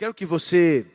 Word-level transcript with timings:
quero 0.00 0.14
que 0.14 0.24
você 0.24 0.86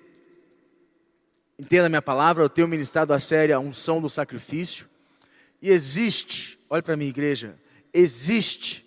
entenda 1.59 1.85
a 1.85 1.89
minha 1.89 2.01
palavra. 2.01 2.43
Eu 2.43 2.49
tenho 2.49 2.67
ministrado 2.67 3.13
a 3.13 3.19
série 3.19 3.53
A 3.53 3.59
Unção 3.59 4.01
do 4.01 4.09
Sacrifício. 4.09 4.89
E 5.61 5.69
existe, 5.69 6.57
olhe 6.67 6.81
para 6.81 6.97
mim, 6.97 7.05
igreja, 7.05 7.55
existe 7.93 8.83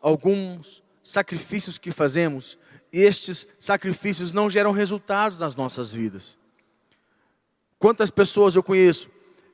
alguns 0.00 0.82
sacrifícios 1.04 1.78
que 1.78 1.92
fazemos 1.92 2.58
e 2.92 2.98
estes 3.00 3.46
sacrifícios 3.60 4.32
não 4.32 4.50
geram 4.50 4.72
resultados 4.72 5.38
nas 5.38 5.54
nossas 5.54 5.92
vidas. 5.92 6.36
Quantas 7.78 8.10
pessoas 8.10 8.56
eu 8.56 8.64
conheço 8.64 9.08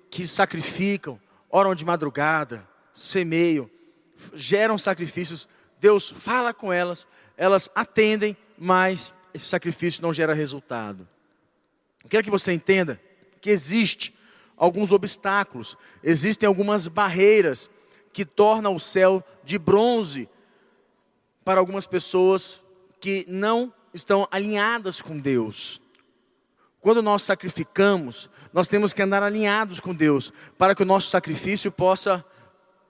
que 0.08 0.26
sacrificam, 0.26 1.20
oram 1.50 1.74
de 1.74 1.84
madrugada, 1.84 2.66
semeiam, 2.94 3.68
geram 4.32 4.78
sacrifícios, 4.78 5.46
Deus 5.78 6.08
fala 6.08 6.54
com 6.54 6.72
elas, 6.72 7.06
elas 7.36 7.68
atendem, 7.74 8.34
mas 8.56 9.12
esse 9.36 9.46
sacrifício 9.46 10.02
não 10.02 10.12
gera 10.12 10.34
resultado. 10.34 11.06
Eu 12.02 12.10
quero 12.10 12.24
que 12.24 12.30
você 12.30 12.52
entenda 12.52 13.00
que 13.40 13.50
existe 13.50 14.14
alguns 14.56 14.92
obstáculos, 14.92 15.76
existem 16.02 16.46
algumas 16.46 16.88
barreiras 16.88 17.68
que 18.12 18.24
tornam 18.24 18.74
o 18.74 18.80
céu 18.80 19.22
de 19.44 19.58
bronze 19.58 20.28
para 21.44 21.60
algumas 21.60 21.86
pessoas 21.86 22.62
que 22.98 23.26
não 23.28 23.72
estão 23.92 24.26
alinhadas 24.30 25.02
com 25.02 25.18
Deus. 25.18 25.82
Quando 26.80 27.02
nós 27.02 27.22
sacrificamos, 27.22 28.30
nós 28.52 28.68
temos 28.68 28.92
que 28.94 29.02
andar 29.02 29.22
alinhados 29.22 29.80
com 29.80 29.94
Deus, 29.94 30.32
para 30.56 30.74
que 30.74 30.82
o 30.82 30.86
nosso 30.86 31.10
sacrifício 31.10 31.70
possa 31.70 32.24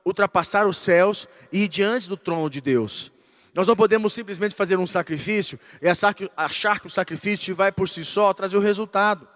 ultrapassar 0.05 0.67
os 0.67 0.77
céus 0.77 1.28
e 1.51 1.65
ir 1.65 1.69
diante 1.69 2.09
do 2.09 2.17
trono 2.17 2.48
de 2.48 2.61
Deus. 2.61 3.11
Nós 3.56 3.66
não 3.66 3.74
podemos 3.74 4.12
simplesmente 4.12 4.55
fazer 4.55 4.78
um 4.78 4.87
sacrifício 4.87 5.59
e 5.80 5.88
achar 5.88 6.12
que, 6.78 6.87
o 6.87 6.91
sacrifício 6.91 7.55
vai 7.55 7.73
por 7.73 7.88
si 7.88 8.05
só 8.05 8.34
trazer 8.34 8.59
o 8.59 8.60
resultado. 8.60 9.27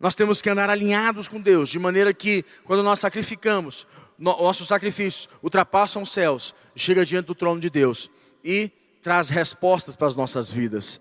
Nós 0.00 0.16
temos 0.16 0.42
que 0.42 0.50
andar 0.50 0.68
alinhados 0.68 1.28
com 1.28 1.40
Deus, 1.40 1.68
de 1.68 1.78
maneira 1.78 2.12
que, 2.12 2.44
quando 2.64 2.82
nós 2.82 2.98
sacrificamos, 2.98 3.86
nossos 4.18 4.66
sacrifícios 4.66 5.28
ultrapassam 5.40 6.02
os 6.02 6.10
céus, 6.10 6.52
chega 6.74 7.06
diante 7.06 7.26
do 7.26 7.34
trono 7.34 7.60
de 7.60 7.70
Deus 7.70 8.10
e 8.42 8.72
traz 9.04 9.28
respostas 9.28 9.94
para 9.94 10.08
as 10.08 10.16
nossas 10.16 10.50
vidas. 10.50 11.00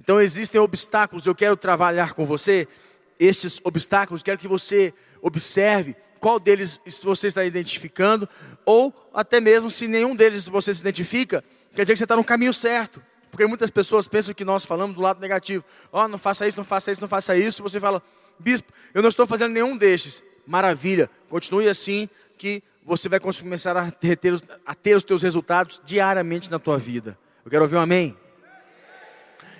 Então 0.00 0.18
existem 0.18 0.58
obstáculos, 0.58 1.26
eu 1.26 1.34
quero 1.34 1.54
trabalhar 1.54 2.14
com 2.14 2.24
você 2.24 2.66
estes 3.20 3.60
obstáculos, 3.62 4.22
quero 4.22 4.38
que 4.38 4.48
você 4.48 4.94
observe 5.20 5.94
qual 6.20 6.38
deles 6.38 6.80
você 7.02 7.26
está 7.26 7.44
identificando, 7.44 8.28
ou 8.64 8.92
até 9.12 9.40
mesmo 9.40 9.70
se 9.70 9.86
nenhum 9.86 10.14
deles 10.14 10.48
você 10.48 10.72
se 10.72 10.80
identifica, 10.80 11.44
quer 11.74 11.82
dizer 11.82 11.94
que 11.94 11.98
você 11.98 12.04
está 12.04 12.16
no 12.16 12.24
caminho 12.24 12.52
certo. 12.52 13.02
Porque 13.30 13.46
muitas 13.46 13.70
pessoas 13.70 14.08
pensam 14.08 14.32
que 14.32 14.44
nós 14.44 14.64
falamos 14.64 14.96
do 14.96 15.02
lado 15.02 15.20
negativo. 15.20 15.62
Ó, 15.92 16.04
oh, 16.04 16.08
não 16.08 16.16
faça 16.16 16.46
isso, 16.46 16.56
não 16.56 16.64
faça 16.64 16.90
isso, 16.90 17.00
não 17.00 17.08
faça 17.08 17.36
isso. 17.36 17.62
Você 17.62 17.78
fala, 17.78 18.02
bispo, 18.38 18.72
eu 18.94 19.02
não 19.02 19.10
estou 19.10 19.26
fazendo 19.26 19.52
nenhum 19.52 19.76
destes. 19.76 20.22
Maravilha, 20.46 21.10
continue 21.28 21.68
assim 21.68 22.08
que 22.38 22.62
você 22.82 23.08
vai 23.08 23.20
começar 23.20 23.76
a 23.76 23.90
ter, 23.90 24.18
a 24.64 24.74
ter 24.74 24.94
os 24.94 25.04
teus 25.04 25.22
resultados 25.22 25.82
diariamente 25.84 26.50
na 26.50 26.58
tua 26.58 26.78
vida. 26.78 27.18
Eu 27.44 27.50
quero 27.50 27.64
ouvir 27.64 27.76
um 27.76 27.80
amém. 27.80 28.16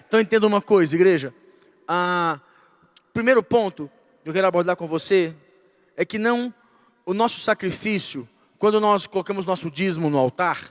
Então 0.09 0.21
entenda 0.21 0.47
uma 0.47 0.63
coisa, 0.63 0.95
igreja. 0.95 1.35
Ah, 1.87 2.41
primeiro 3.13 3.43
ponto 3.43 3.91
que 4.23 4.31
eu 4.31 4.33
quero 4.33 4.47
abordar 4.47 4.77
com 4.77 4.87
você 4.87 5.35
é 5.97 6.05
que 6.05 6.19
não 6.19 6.55
o 7.05 7.15
nosso 7.15 7.41
sacrifício, 7.41 8.29
quando 8.59 8.81
nós 8.81 9.07
colocamos 9.07 9.47
nosso 9.47 9.71
dízimo 9.71 10.11
no 10.11 10.19
altar, 10.19 10.71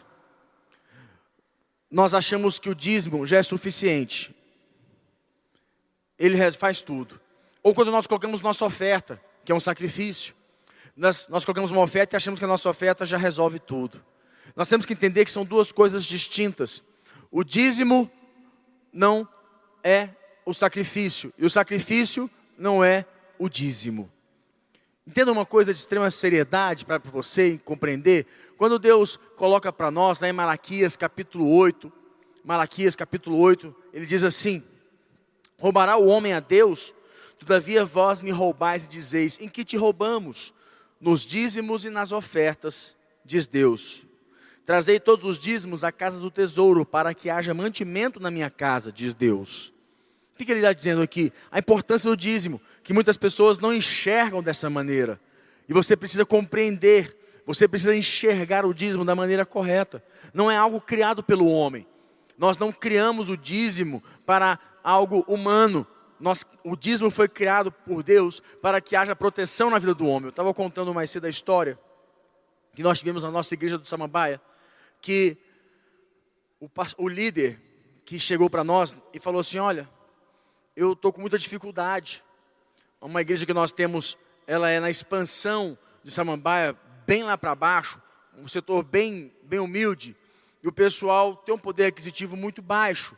nós 1.90 2.14
achamos 2.14 2.60
que 2.60 2.70
o 2.70 2.76
dízimo 2.76 3.26
já 3.26 3.38
é 3.38 3.44
suficiente. 3.44 4.36
Ele 6.18 6.38
faz 6.52 6.82
tudo. 6.82 7.20
Ou 7.64 7.74
quando 7.74 7.92
nós 7.92 8.06
colocamos 8.06 8.42
nossa 8.42 8.66
oferta, 8.66 9.22
que 9.44 9.52
é 9.52 9.56
um 9.56 9.60
sacrifício, 9.60 10.36
nós, 10.96 11.28
nós 11.28 11.44
colocamos 11.44 11.72
uma 11.72 11.82
oferta 11.82 12.16
e 12.16 12.18
achamos 12.18 12.40
que 12.40 12.46
a 12.46 12.48
nossa 12.48 12.70
oferta 12.70 13.06
já 13.06 13.18
resolve 13.18 13.60
tudo. 13.60 14.04
Nós 14.56 14.68
temos 14.68 14.86
que 14.86 14.94
entender 14.94 15.26
que 15.26 15.32
são 15.32 15.44
duas 15.44 15.72
coisas 15.72 16.06
distintas. 16.06 16.84
O 17.32 17.44
dízimo 17.44 18.10
não 18.94 19.28
é 19.84 20.10
o 20.46 20.54
sacrifício, 20.54 21.34
e 21.38 21.46
o 21.46 21.50
sacrifício 21.50 22.30
não 22.58 22.84
é 22.84 23.06
o 23.40 23.50
dízimo. 23.50 24.12
Entenda 25.08 25.32
uma 25.32 25.46
coisa 25.46 25.72
de 25.72 25.80
extrema 25.80 26.10
seriedade 26.10 26.84
para 26.84 26.98
você 26.98 27.60
compreender. 27.64 28.26
Quando 28.58 28.80
Deus 28.80 29.20
coloca 29.36 29.72
para 29.72 29.92
nós, 29.92 30.24
em 30.24 30.34
Malaquias 30.34 30.96
capítulo 30.96 31.48
8, 31.56 31.94
Malaquias 32.44 32.96
capítulo 32.96 33.38
8, 33.38 33.76
ele 33.94 34.08
diz 34.08 34.24
assim: 34.24 34.64
Roubará 35.60 35.96
o 35.96 36.08
homem 36.08 36.34
a 36.34 36.40
Deus? 36.40 36.92
Todavia 37.38 37.86
vós 37.86 38.20
me 38.20 38.32
roubais 38.32 38.86
e 38.86 38.90
dizeis: 38.90 39.40
Em 39.40 39.48
que 39.48 39.64
te 39.64 39.78
roubamos? 39.78 40.56
Nos 41.00 41.22
dízimos 41.22 41.86
e 41.86 41.92
nas 41.92 42.12
ofertas, 42.12 42.96
diz 43.24 43.46
Deus. 43.46 44.08
Trazei 44.66 45.00
todos 45.00 45.24
os 45.24 45.38
dízimos 45.38 45.84
à 45.84 45.92
casa 45.92 46.20
do 46.20 46.32
tesouro, 46.32 46.84
para 46.84 47.14
que 47.14 47.30
haja 47.30 47.54
mantimento 47.54 48.20
na 48.20 48.32
minha 48.32 48.50
casa, 48.50 48.92
diz 48.92 49.14
Deus. 49.14 49.75
O 50.36 50.44
que 50.44 50.52
ele 50.52 50.60
está 50.60 50.74
dizendo 50.74 51.02
aqui? 51.02 51.32
A 51.50 51.60
importância 51.60 52.10
do 52.10 52.18
dízimo, 52.18 52.62
que 52.84 52.94
muitas 52.94 53.16
pessoas 53.16 53.58
não 53.58 53.74
enxergam 53.74 54.44
dessa 54.44 54.70
maneira. 54.70 55.20
E 55.68 55.74
você 55.74 55.96
precisa 55.96 56.26
compreender, 56.26 57.18
você 57.46 57.70
precisa 57.70 57.96
enxergar 57.96 58.66
o 58.66 58.74
dízimo 58.74 59.06
da 59.06 59.16
maneira 59.16 59.46
correta. 59.46 60.04
Não 60.34 60.52
é 60.52 60.58
algo 60.58 60.82
criado 60.82 61.24
pelo 61.24 61.48
homem. 61.48 61.88
Nós 62.38 62.58
não 62.58 62.70
criamos 62.70 63.30
o 63.30 63.38
dízimo 63.38 64.04
para 64.26 64.60
algo 64.84 65.24
humano. 65.26 65.88
Nós, 66.20 66.46
o 66.66 66.76
dízimo 66.76 67.10
foi 67.10 67.30
criado 67.30 67.72
por 67.72 68.04
Deus 68.04 68.42
para 68.62 68.82
que 68.82 68.94
haja 68.94 69.16
proteção 69.16 69.70
na 69.70 69.80
vida 69.80 69.94
do 69.96 70.06
homem. 70.06 70.26
Eu 70.26 70.30
estava 70.30 70.54
contando 70.54 70.94
mais 70.94 71.10
cedo 71.10 71.26
a 71.26 71.30
história 71.30 71.80
que 72.76 72.84
nós 72.84 73.00
tivemos 73.00 73.24
na 73.24 73.32
nossa 73.32 73.54
igreja 73.54 73.78
do 73.78 73.88
Samambaia, 73.88 74.42
que 75.02 75.38
o, 76.60 76.70
o 76.98 77.08
líder 77.08 77.62
que 78.04 78.20
chegou 78.20 78.50
para 78.50 78.66
nós 78.66 78.98
e 79.14 79.20
falou 79.20 79.40
assim: 79.40 79.60
Olha, 79.60 79.90
eu 80.76 80.94
estou 80.94 81.14
com 81.14 81.22
muita 81.22 81.38
dificuldade. 81.38 82.24
Uma 83.00 83.22
igreja 83.22 83.46
que 83.46 83.54
nós 83.54 83.72
temos, 83.72 84.18
ela 84.46 84.70
é 84.70 84.80
na 84.80 84.90
expansão 84.90 85.78
de 86.04 86.12
Samambaia, 86.12 86.76
bem 87.06 87.24
lá 87.24 87.38
para 87.38 87.56
baixo, 87.56 88.02
um 88.38 88.48
setor 88.48 88.84
bem, 88.84 89.32
bem 89.44 89.60
humilde, 89.60 90.16
e 90.62 90.68
o 90.68 90.72
pessoal 90.72 91.36
tem 91.36 91.54
um 91.54 91.58
poder 91.58 91.86
aquisitivo 91.86 92.36
muito 92.36 92.62
baixo. 92.62 93.16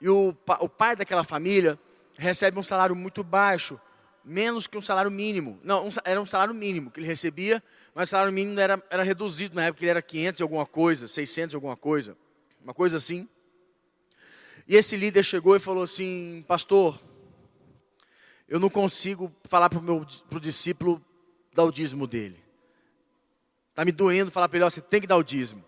E 0.00 0.08
o, 0.08 0.34
o 0.60 0.68
pai 0.68 0.96
daquela 0.96 1.24
família 1.24 1.78
recebe 2.16 2.58
um 2.58 2.62
salário 2.62 2.94
muito 2.94 3.22
baixo, 3.22 3.80
menos 4.24 4.66
que 4.66 4.76
um 4.76 4.82
salário 4.82 5.10
mínimo. 5.10 5.58
Não, 5.62 5.86
um, 5.86 5.90
era 6.04 6.20
um 6.20 6.26
salário 6.26 6.52
mínimo 6.52 6.90
que 6.90 7.00
ele 7.00 7.06
recebia, 7.06 7.62
mas 7.94 8.08
o 8.08 8.10
salário 8.10 8.32
mínimo 8.32 8.58
era, 8.58 8.82
era 8.90 9.02
reduzido 9.02 9.54
na 9.54 9.64
época, 9.66 9.84
ele 9.84 9.90
era 9.90 10.02
500 10.02 10.40
e 10.40 10.42
alguma 10.42 10.66
coisa, 10.66 11.08
600 11.08 11.54
e 11.54 11.56
alguma 11.56 11.76
coisa, 11.76 12.16
uma 12.62 12.74
coisa 12.74 12.96
assim. 12.96 13.28
E 14.68 14.76
esse 14.76 14.96
líder 14.96 15.22
chegou 15.22 15.56
e 15.56 15.58
falou 15.58 15.82
assim: 15.82 16.44
Pastor, 16.46 17.00
eu 18.46 18.60
não 18.60 18.68
consigo 18.68 19.32
falar 19.44 19.70
para 19.70 19.78
o 19.78 19.82
meu 19.82 20.06
pro 20.28 20.38
discípulo 20.38 21.02
dar 21.54 21.64
o 21.64 21.72
dízimo 21.72 22.06
dele. 22.06 22.38
Está 23.70 23.82
me 23.82 23.90
doendo 23.90 24.30
falar 24.30 24.46
para 24.46 24.58
ele: 24.58 24.64
Você 24.66 24.82
tem 24.82 25.00
que 25.00 25.06
dar 25.06 25.16
o 25.16 25.22
dízimo. 25.22 25.64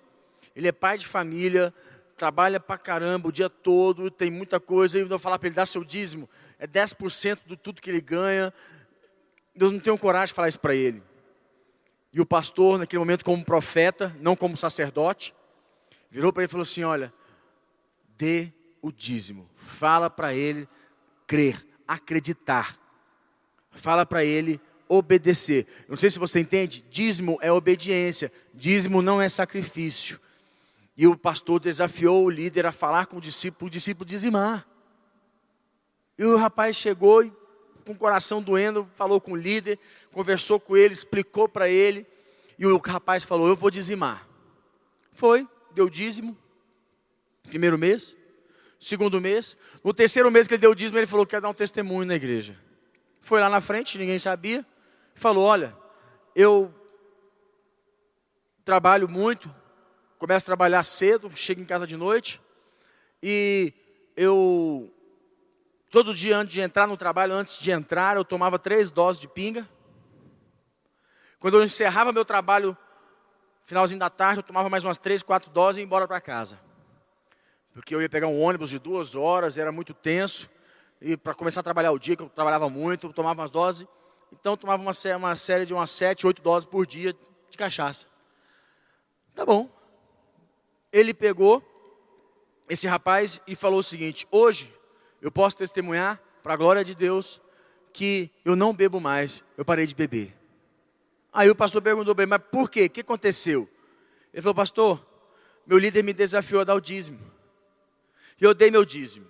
Ele 0.55 0.69
é 0.69 0.73
pai 0.73 0.99
de 0.99 1.07
família, 1.07 1.73
trabalha 2.15 2.61
para 2.61 2.77
caramba 2.77 3.29
o 3.29 3.33
dia 3.33 3.49
todo, 3.49 4.11
tem 4.11 4.31
muita 4.31 4.61
coisa. 4.61 4.99
E 4.99 5.01
eu 5.01 5.09
vou 5.09 5.19
falar 5.19 5.39
para 5.39 5.49
ele: 5.49 5.57
Dá 5.57 5.65
seu 5.65 5.83
dízimo. 5.83 6.29
É 6.59 6.67
10% 6.67 7.39
de 7.47 7.57
tudo 7.57 7.81
que 7.81 7.89
ele 7.89 8.03
ganha. 8.03 8.53
Eu 9.55 9.71
não 9.71 9.81
tenho 9.81 9.97
coragem 9.97 10.27
de 10.27 10.35
falar 10.35 10.49
isso 10.49 10.61
para 10.61 10.75
ele. 10.75 11.03
E 12.13 12.21
o 12.21 12.27
pastor, 12.27 12.79
naquele 12.79 12.99
momento, 12.99 13.25
como 13.25 13.43
profeta, 13.43 14.15
não 14.21 14.37
como 14.37 14.59
sacerdote, 14.59 15.35
virou 16.11 16.35
para 16.35 16.43
ele 16.43 16.51
e 16.51 16.53
falou 16.53 16.65
assim: 16.65 16.85
Olha, 16.85 17.11
dê 18.19 18.53
o 18.83 18.91
dízimo. 18.91 19.49
Fala 19.57 20.09
para 20.09 20.35
ele 20.35 20.69
crer, 21.27 21.65
acreditar. 21.87 22.79
Fala 23.73 24.05
para 24.05 24.25
ele 24.25 24.61
obedecer. 24.89 25.67
Não 25.89 25.97
sei 25.97 26.11
se 26.11 26.19
você 26.19 26.41
entende, 26.41 26.85
dízimo 26.91 27.39
é 27.41 27.53
obediência, 27.53 28.33
dízimo 28.53 29.01
não 29.01 29.21
é 29.21 29.29
sacrifício. 29.29 30.21
E 30.97 31.07
o 31.07 31.17
pastor 31.17 31.61
desafiou 31.61 32.25
o 32.25 32.31
líder 32.31 32.67
a 32.67 32.73
falar 32.73 33.07
com 33.07 33.19
o 33.19 33.21
discípulo, 33.21 33.69
o 33.69 33.71
discípulo 33.71 34.05
dizimar. 34.05 34.67
E 36.19 36.25
o 36.25 36.37
rapaz 36.37 36.77
chegou 36.77 37.23
e, 37.23 37.33
com 37.87 37.93
o 37.93 37.97
coração 37.97 38.43
doendo, 38.43 38.89
falou 38.95 39.21
com 39.21 39.33
o 39.33 39.37
líder, 39.37 39.79
conversou 40.13 40.59
com 40.61 40.77
ele, 40.77 40.93
explicou 40.93 41.49
para 41.49 41.69
ele. 41.69 42.07
E 42.59 42.67
o 42.67 42.77
rapaz 42.77 43.25
falou: 43.25 43.49
Eu 43.49 43.57
vou 43.57 43.71
dizimar. 43.71 44.29
Foi, 45.13 45.49
deu 45.73 45.89
dízimo, 45.89 46.37
primeiro 47.45 47.79
mês 47.79 48.17
segundo 48.81 49.21
mês. 49.21 49.57
No 49.85 49.93
terceiro 49.93 50.31
mês 50.31 50.49
que 50.49 50.55
ele 50.55 50.61
deu 50.63 50.71
o 50.71 50.75
dízimo, 50.75 50.99
ele 50.99 51.07
falou 51.07 51.27
que 51.27 51.37
ia 51.37 51.41
dar 51.41 51.51
um 51.51 51.55
testemunho 51.55 52.07
na 52.07 52.15
igreja. 52.15 52.57
Foi 53.21 53.39
lá 53.39 53.49
na 53.51 53.61
frente, 53.61 53.99
ninguém 53.99 54.19
sabia. 54.19 54.65
Falou: 55.15 55.45
Olha, 55.45 55.77
eu 56.35 56.75
trabalho 58.65 59.09
muito, 59.09 59.55
começo 60.19 60.47
a 60.47 60.49
trabalhar 60.49 60.83
cedo, 60.83 61.31
chego 61.35 61.61
em 61.61 61.67
casa 61.67 61.87
de 61.87 61.97
noite. 61.97 62.41
E 63.23 63.73
eu, 64.17 64.91
todo 65.91 66.15
dia 66.15 66.39
antes 66.39 66.55
de 66.55 66.61
entrar 66.63 66.87
no 66.87 66.97
trabalho, 66.97 67.35
antes 67.35 67.59
de 67.59 67.71
entrar, 67.71 68.17
eu 68.17 68.25
tomava 68.25 68.59
três 68.59 68.91
doses 68.91 69.21
de 69.21 69.29
pinga. 69.29 69.69
Quando 71.39 71.59
eu 71.59 71.65
encerrava 71.65 72.13
meu 72.13 72.25
trabalho, 72.25 72.77
finalzinho 73.63 73.99
da 73.99 74.11
tarde, 74.11 74.41
eu 74.41 74.43
tomava 74.43 74.69
mais 74.69 74.85
umas 74.85 74.99
três, 74.99 75.23
quatro 75.23 75.51
doses 75.51 75.79
e 75.79 75.81
ia 75.81 75.85
embora 75.85 76.07
para 76.07 76.21
casa. 76.21 76.70
Porque 77.81 77.95
eu 77.95 78.03
ia 78.03 78.11
pegar 78.11 78.27
um 78.27 78.39
ônibus 78.39 78.69
de 78.69 78.79
duas 78.79 79.15
horas, 79.15 79.57
era 79.57 79.73
muito 79.73 79.95
tenso. 79.95 80.51
E 81.01 81.17
para 81.17 81.33
começar 81.33 81.61
a 81.61 81.63
trabalhar 81.63 81.93
o 81.93 81.99
dia, 81.99 82.15
que 82.15 82.23
eu 82.23 82.29
trabalhava 82.29 82.69
muito, 82.69 83.07
eu 83.07 83.13
tomava 83.13 83.41
umas 83.41 83.51
doses. 83.51 83.89
Então 84.31 84.53
eu 84.53 84.57
tomava 84.59 84.83
uma, 84.83 84.93
uma 85.17 85.35
série 85.35 85.65
de 85.65 85.73
umas 85.73 85.91
sete, 85.91 86.27
oito 86.27 86.43
doses 86.43 86.69
por 86.69 86.85
dia 86.87 87.17
de 87.49 87.57
cachaça. 87.57 88.07
Tá 89.35 89.47
bom. 89.47 89.71
Ele 90.93 91.15
pegou 91.15 91.65
esse 92.69 92.87
rapaz 92.87 93.41
e 93.47 93.55
falou 93.55 93.79
o 93.79 93.83
seguinte: 93.83 94.29
hoje 94.31 94.75
eu 95.23 95.33
posso 95.33 95.57
testemunhar, 95.57 96.21
para 96.43 96.53
a 96.53 96.59
glória 96.59 96.85
de 96.85 96.95
Deus, 96.95 97.41
que 97.95 98.31
eu 98.45 98.55
não 98.55 98.75
bebo 98.75 99.01
mais, 99.01 99.43
eu 99.57 99.65
parei 99.65 99.87
de 99.87 99.95
beber. 99.95 100.37
Aí 101.33 101.49
o 101.49 101.57
pastor 101.57 101.81
perguntou 101.81 102.15
bem, 102.15 102.27
mas 102.27 102.43
por 102.53 102.71
quê? 102.71 102.85
O 102.85 102.91
que 102.91 103.01
aconteceu? 103.01 103.67
Ele 104.35 104.43
falou, 104.43 104.55
pastor, 104.55 105.03
meu 105.67 105.79
líder 105.79 106.03
me 106.03 106.13
desafiou 106.13 106.61
a 106.61 106.65
dar 106.65 106.75
o 106.75 106.81
dízimo. 106.81 107.40
E 108.41 108.45
eu 108.45 108.55
dei 108.55 108.71
meu 108.71 108.85
dízimo. 108.85 109.27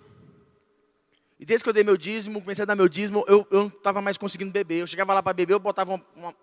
E 1.39 1.45
desde 1.45 1.63
que 1.63 1.69
eu 1.69 1.73
dei 1.73 1.83
meu 1.83 1.97
dízimo, 1.97 2.39
comecei 2.39 2.63
a 2.63 2.65
dar 2.65 2.75
meu 2.75 2.87
dízimo, 2.87 3.25
eu, 3.27 3.45
eu 3.49 3.61
não 3.61 3.67
estava 3.67 3.99
mais 3.99 4.17
conseguindo 4.17 4.51
beber. 4.51 4.81
Eu 4.81 4.87
chegava 4.87 5.13
lá 5.13 5.23
para 5.23 5.33
beber, 5.33 5.53
eu 5.53 5.59
botava 5.59 5.99
uma, 6.15 6.35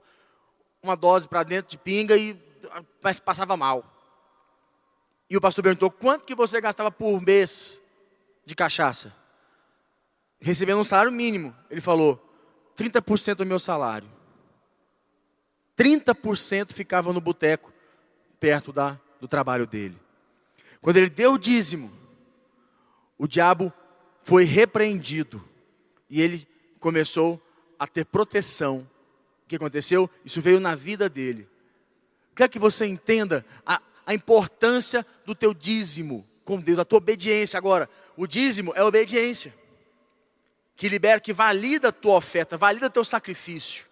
uma, 0.82 0.97
dose 0.97 1.29
para 1.29 1.44
dentro 1.44 1.70
de 1.70 1.79
pinga 1.79 2.17
e 2.17 2.37
mas 3.00 3.20
passava 3.20 3.56
mal. 3.56 3.85
E 5.31 5.37
o 5.37 5.41
pastor 5.41 5.62
perguntou: 5.62 5.91
quanto 5.91 6.26
que 6.26 6.35
você 6.35 6.61
gastava 6.61 6.91
por 6.91 7.20
mês 7.23 7.81
de 8.44 8.55
cachaça? 8.55 9.14
Recebendo 10.41 10.81
um 10.81 10.85
salário 10.85 11.12
mínimo. 11.12 11.55
Ele 11.71 11.81
falou: 11.81 12.21
30% 12.76 13.37
do 13.37 13.47
meu 13.47 13.59
salário. 13.59 14.11
30% 15.76 16.73
ficava 16.73 17.12
no 17.12 17.21
boteco, 17.21 17.73
perto 18.41 18.73
da, 18.73 18.99
do 19.21 19.29
trabalho 19.29 19.64
dele. 19.64 19.97
Quando 20.81 20.97
ele 20.97 21.09
deu 21.09 21.35
o 21.35 21.38
dízimo, 21.38 21.98
o 23.19 23.26
diabo 23.26 23.73
foi 24.23 24.44
repreendido 24.44 25.43
e 26.09 26.23
ele 26.23 26.47
começou 26.79 27.43
a 27.79 27.87
ter 27.87 28.05
proteção. 28.05 28.88
O 29.44 29.49
que 29.49 29.56
aconteceu? 29.56 30.09
Isso 30.25 30.41
veio 30.41 30.61
na 30.61 30.75
vida 30.75 31.09
dele. 31.09 31.49
Quero 32.35 32.50
que 32.50 32.59
você 32.59 32.87
entenda 32.87 33.44
a, 33.67 33.82
a 34.06 34.15
importância 34.15 35.05
do 35.26 35.35
teu 35.35 35.53
dízimo 35.53 36.26
com 36.44 36.61
Deus, 36.61 36.79
a 36.79 36.85
tua 36.85 36.99
obediência. 36.99 37.59
Agora, 37.59 37.91
o 38.17 38.26
dízimo 38.26 38.73
é 38.76 38.82
obediência 38.82 39.53
que 40.79 40.88
libera, 40.88 41.21
que 41.21 41.32
valida 41.32 41.88
a 41.88 41.93
tua 41.93 42.14
oferta, 42.14 42.56
valida 42.56 42.88
teu 42.88 43.03
sacrifício. 43.03 43.87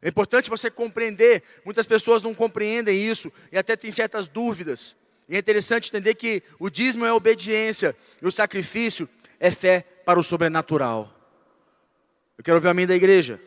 É 0.00 0.08
importante 0.08 0.48
você 0.48 0.70
compreender, 0.70 1.42
muitas 1.66 1.86
pessoas 1.86 2.22
não 2.22 2.34
compreendem 2.34 3.06
isso 3.06 3.30
e 3.52 3.58
até 3.58 3.76
têm 3.76 3.90
certas 3.90 4.26
dúvidas. 4.26 4.96
E 5.28 5.36
é 5.36 5.38
interessante 5.38 5.88
entender 5.88 6.14
que 6.14 6.42
o 6.58 6.68
dízimo 6.68 7.04
é 7.04 7.12
obediência 7.12 7.96
e 8.20 8.26
o 8.26 8.30
sacrifício 8.30 9.08
é 9.40 9.50
fé 9.50 9.80
para 10.04 10.18
o 10.18 10.22
sobrenatural. 10.22 11.10
Eu 12.36 12.44
quero 12.44 12.56
ouvir 12.56 12.68
a 12.68 12.70
amém 12.72 12.86
da 12.86 12.94
igreja. 12.94 13.40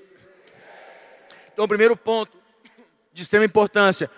Então, 1.54 1.66
o 1.66 1.68
primeiro 1.68 1.96
ponto 1.96 2.38
de 3.14 3.22
extrema 3.22 3.46
importância: 3.46 4.10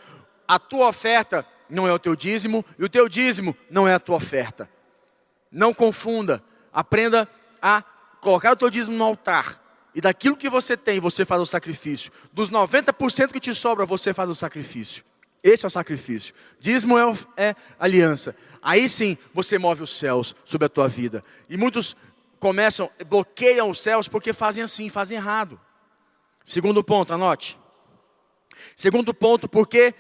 a 0.48 0.58
tua 0.58 0.88
oferta 0.88 1.46
não 1.70 1.88
é 1.88 1.94
o 1.94 2.00
teu 2.00 2.16
dízimo 2.16 2.66
e 2.78 2.84
o 2.84 2.90
teu 2.90 3.08
dízimo 3.10 3.56
não 3.70 3.88
é 3.88 3.94
a 3.94 4.00
tua 4.00 4.16
oferta. 4.16 4.70
Não 5.52 5.74
confunda, 5.74 6.44
aprenda 6.72 7.28
a 7.62 7.84
colocar 8.22 8.54
o 8.54 8.56
teu 8.56 8.70
dízimo 8.70 8.96
no 8.96 9.04
altar 9.04 9.60
e 9.94 10.02
daquilo 10.02 10.38
que 10.38 10.50
você 10.50 10.78
tem, 10.78 11.00
você 11.00 11.26
faz 11.26 11.42
o 11.42 11.46
sacrifício. 11.46 12.12
Dos 12.32 12.50
90% 12.50 13.32
que 13.32 13.40
te 13.40 13.54
sobra, 13.54 13.86
você 13.86 14.14
faz 14.14 14.30
o 14.30 14.36
sacrifício. 14.36 15.04
Esse 15.44 15.66
é 15.66 15.68
o 15.68 15.72
sacrifício. 15.72 16.34
Dízimo 16.60 16.98
é, 16.98 17.18
é, 17.38 17.56
aliança. 17.80 18.36
Aí 18.62 18.90
sim 18.90 19.18
você 19.34 19.58
move 19.58 19.84
os 19.84 19.96
céus 19.96 20.36
sobre 20.44 20.66
a 20.66 20.70
tua 20.70 20.88
vida. 20.88 21.24
E 21.50 21.56
muitos 21.56 21.96
começam, 22.40 22.90
bloqueiam 23.08 23.70
os 23.70 23.80
céus 23.80 24.08
porque 24.08 24.34
fazem 24.34 24.64
assim, 24.64 24.90
fazem 24.90 25.18
errado. 25.18 25.60
Segundo 26.46 26.84
ponto, 26.84 27.14
anote. 27.14 27.60
Segundo 28.76 29.14
ponto, 29.14 29.48
porque 29.48 29.94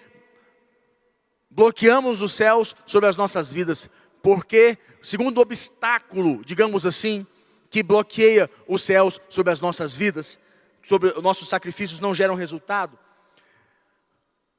bloqueamos 1.50 2.21
os 2.21 2.33
céus 2.33 2.75
sobre 2.86 3.07
as 3.07 3.15
nossas 3.15 3.51
vidas. 3.51 3.89
Porque, 4.21 4.77
segundo 5.01 5.39
obstáculo, 5.39 6.44
digamos 6.44 6.86
assim, 6.86 7.25
que 7.69 7.83
bloqueia 7.83 8.50
os 8.68 8.81
céus 8.81 9.21
sobre 9.30 9.53
as 9.53 9.62
nossas 9.62 9.95
vidas, 9.95 10.39
sobre 10.83 11.09
os 11.09 11.24
nossos 11.24 11.47
sacrifícios 11.47 12.00
não 12.00 12.13
geram 12.13 12.36
resultado. 12.36 12.97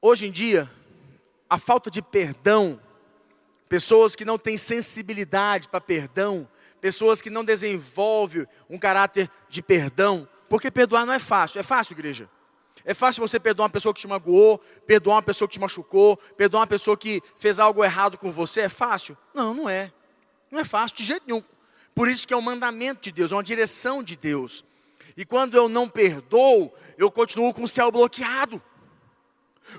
Hoje 0.03 0.27
em 0.27 0.33
dia, 0.33 0.71
a 1.49 1.59
falta 1.59 1.91
de 1.91 2.01
perdão, 2.01 2.81
pessoas 3.69 4.17
que 4.17 4.25
não 4.25 4.39
têm 4.39 4.57
sensibilidade 4.57 5.69
para 5.69 5.79
perdão, 5.79 6.49
pessoas 6.81 7.21
que 7.21 7.29
não 7.29 7.45
desenvolvem 7.45 8.47
um 8.71 8.79
caráter 8.79 9.31
de 9.51 9.61
perdão, 9.61 10.27
porque 10.49 10.71
perdoar 10.71 11.05
não 11.05 11.13
é 11.13 11.19
fácil. 11.19 11.61
É 11.61 11.63
fácil, 11.63 11.93
igreja? 11.93 12.31
É 12.83 12.95
fácil 12.95 13.21
você 13.21 13.39
perdoar 13.39 13.65
uma 13.65 13.71
pessoa 13.71 13.93
que 13.93 14.01
te 14.01 14.09
magoou, 14.09 14.59
perdoar 14.87 15.17
uma 15.17 15.23
pessoa 15.23 15.47
que 15.47 15.53
te 15.53 15.61
machucou, 15.61 16.17
perdoar 16.35 16.61
uma 16.61 16.67
pessoa 16.67 16.97
que 16.97 17.23
fez 17.39 17.59
algo 17.59 17.85
errado 17.85 18.17
com 18.17 18.33
você? 18.33 18.63
É 18.63 18.69
fácil? 18.71 19.19
Não, 19.35 19.53
não 19.53 19.69
é. 19.69 19.93
Não 20.51 20.59
é 20.59 20.65
fácil 20.65 20.97
de 20.97 21.05
jeito 21.05 21.25
nenhum. 21.27 21.45
Por 21.95 22.09
isso 22.09 22.27
que 22.27 22.33
é 22.33 22.37
um 22.39 22.41
mandamento 22.41 23.03
de 23.03 23.13
Deus, 23.13 23.33
é 23.33 23.35
uma 23.35 23.43
direção 23.43 24.03
de 24.03 24.17
Deus. 24.17 24.65
E 25.15 25.27
quando 25.27 25.57
eu 25.57 25.69
não 25.69 25.87
perdoo, 25.87 26.73
eu 26.97 27.11
continuo 27.11 27.53
com 27.53 27.65
o 27.65 27.69
céu 27.69 27.93
bloqueado. 27.93 28.63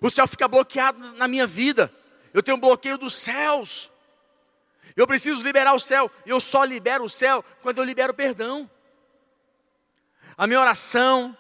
O 0.02 0.10
céu 0.10 0.28
fica 0.28 0.48
bloqueado 0.48 1.00
na 1.14 1.28
minha 1.28 1.48
vida. 1.48 1.94
Eu 2.34 2.42
tenho 2.42 2.58
um 2.58 2.60
bloqueio 2.60 2.98
dos 2.98 3.14
céus. 3.14 3.92
Eu 4.96 5.08
preciso 5.08 5.44
liberar 5.44 5.74
o 5.74 5.80
céu. 5.80 6.10
Eu 6.26 6.40
só 6.40 6.64
libero 6.64 7.04
o 7.04 7.10
céu 7.10 7.44
quando 7.62 7.78
eu 7.78 7.84
libero 7.84 8.14
perdão. 8.14 8.70
A 10.38 10.48
minha 10.48 10.60
oração, 10.60 11.36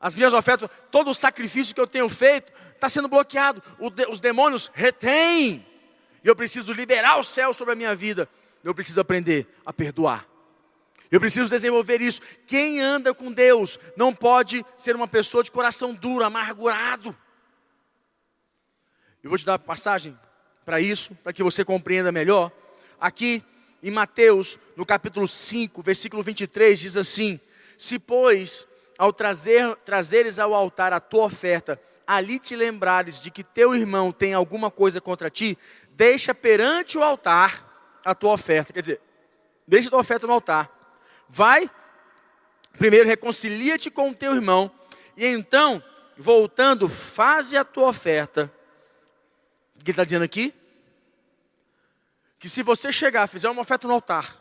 as 0.00 0.16
minhas 0.16 0.32
ofertas, 0.32 0.68
todo 0.90 1.10
o 1.10 1.14
sacrifício 1.14 1.74
que 1.74 1.80
eu 1.80 1.86
tenho 1.86 2.08
feito 2.08 2.52
está 2.74 2.88
sendo 2.88 3.08
bloqueado. 3.08 3.62
Os 4.08 4.20
demônios 4.20 4.70
retêm. 4.74 5.66
Eu 6.22 6.34
preciso 6.34 6.72
liberar 6.72 7.18
o 7.18 7.24
céu 7.24 7.54
sobre 7.54 7.72
a 7.72 7.76
minha 7.76 7.94
vida 7.94 8.28
eu 8.68 8.74
preciso 8.74 9.00
aprender 9.00 9.46
a 9.64 9.72
perdoar. 9.72 10.26
Eu 11.10 11.20
preciso 11.20 11.48
desenvolver 11.48 12.00
isso. 12.00 12.20
Quem 12.46 12.80
anda 12.80 13.14
com 13.14 13.32
Deus 13.32 13.78
não 13.96 14.12
pode 14.12 14.66
ser 14.76 14.96
uma 14.96 15.06
pessoa 15.06 15.44
de 15.44 15.52
coração 15.52 15.94
duro, 15.94 16.24
amargurado. 16.24 17.16
Eu 19.26 19.30
vou 19.30 19.36
te 19.36 19.44
dar 19.44 19.58
passagem 19.58 20.16
para 20.64 20.80
isso, 20.80 21.12
para 21.16 21.32
que 21.32 21.42
você 21.42 21.64
compreenda 21.64 22.12
melhor. 22.12 22.52
Aqui 23.00 23.42
em 23.82 23.90
Mateus, 23.90 24.56
no 24.76 24.86
capítulo 24.86 25.26
5, 25.26 25.82
versículo 25.82 26.22
23, 26.22 26.78
diz 26.78 26.96
assim: 26.96 27.40
Se, 27.76 27.98
pois, 27.98 28.68
ao 28.96 29.12
trazer, 29.12 29.74
trazeres 29.84 30.38
ao 30.38 30.54
altar 30.54 30.92
a 30.92 31.00
tua 31.00 31.24
oferta, 31.24 31.76
ali 32.06 32.38
te 32.38 32.54
lembrares 32.54 33.20
de 33.20 33.32
que 33.32 33.42
teu 33.42 33.74
irmão 33.74 34.12
tem 34.12 34.32
alguma 34.32 34.70
coisa 34.70 35.00
contra 35.00 35.28
ti, 35.28 35.58
deixa 35.90 36.32
perante 36.32 36.96
o 36.96 37.02
altar 37.02 37.98
a 38.04 38.14
tua 38.14 38.32
oferta. 38.32 38.72
Quer 38.72 38.82
dizer, 38.82 39.00
deixa 39.66 39.88
a 39.88 39.90
tua 39.90 40.00
oferta 40.02 40.24
no 40.24 40.34
altar. 40.34 40.70
Vai, 41.28 41.68
primeiro 42.78 43.08
reconcilia-te 43.08 43.90
com 43.90 44.10
o 44.10 44.14
teu 44.14 44.36
irmão, 44.36 44.70
e 45.16 45.26
então, 45.26 45.82
voltando, 46.16 46.88
faze 46.88 47.56
a 47.56 47.64
tua 47.64 47.88
oferta. 47.88 48.54
Que 49.86 49.90
ele 49.90 49.94
está 49.94 50.02
dizendo 50.02 50.24
aqui? 50.24 50.52
Que 52.40 52.48
se 52.48 52.60
você 52.60 52.90
chegar, 52.90 53.28
fizer 53.28 53.48
uma 53.48 53.62
oferta 53.62 53.86
no 53.86 53.94
altar, 53.94 54.36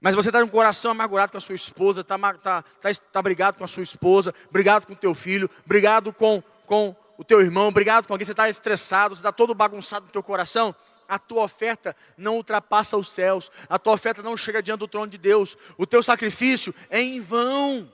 mas 0.00 0.16
você 0.16 0.28
está 0.28 0.40
com 0.40 0.48
o 0.48 0.50
coração 0.50 0.90
amargurado 0.90 1.30
com 1.30 1.38
a 1.38 1.40
sua 1.40 1.54
esposa, 1.54 2.00
está 2.00 2.18
tá, 2.18 2.62
tá, 2.62 2.90
tá 3.12 3.22
brigado 3.22 3.58
com 3.58 3.62
a 3.62 3.68
sua 3.68 3.84
esposa, 3.84 4.34
brigado 4.50 4.88
com 4.88 4.92
o 4.92 4.96
teu 4.96 5.14
filho, 5.14 5.48
brigado 5.64 6.12
com, 6.12 6.42
com 6.66 6.96
o 7.16 7.22
teu 7.22 7.40
irmão, 7.40 7.68
obrigado 7.68 8.08
com 8.08 8.12
alguém, 8.12 8.26
você 8.26 8.32
está 8.32 8.48
estressado, 8.48 9.14
você 9.14 9.20
está 9.20 9.30
todo 9.30 9.54
bagunçado 9.54 10.06
no 10.06 10.10
teu 10.10 10.22
coração, 10.22 10.74
a 11.08 11.16
tua 11.16 11.44
oferta 11.44 11.94
não 12.18 12.34
ultrapassa 12.34 12.96
os 12.96 13.08
céus, 13.08 13.52
a 13.68 13.78
tua 13.78 13.92
oferta 13.92 14.20
não 14.20 14.36
chega 14.36 14.60
diante 14.60 14.80
do 14.80 14.88
trono 14.88 15.06
de 15.06 15.16
Deus, 15.16 15.56
o 15.78 15.86
teu 15.86 16.02
sacrifício 16.02 16.74
é 16.90 17.00
em 17.00 17.20
vão. 17.20 17.88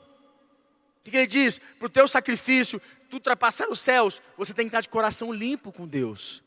O 1.07 1.11
que 1.11 1.17
ele 1.17 1.27
diz? 1.27 1.59
Para 1.79 1.87
o 1.87 1.91
teu 1.91 2.09
sacrifício, 2.09 2.81
ultrapassar 3.17 3.69
os 3.71 3.81
céus, 3.81 4.23
você 4.37 4.53
tem 4.55 4.67
que 4.67 4.69
estar 4.69 4.81
de 4.81 4.89
coração 4.89 5.33
limpo 5.33 5.73
com 5.73 5.87
Deus, 5.87 6.43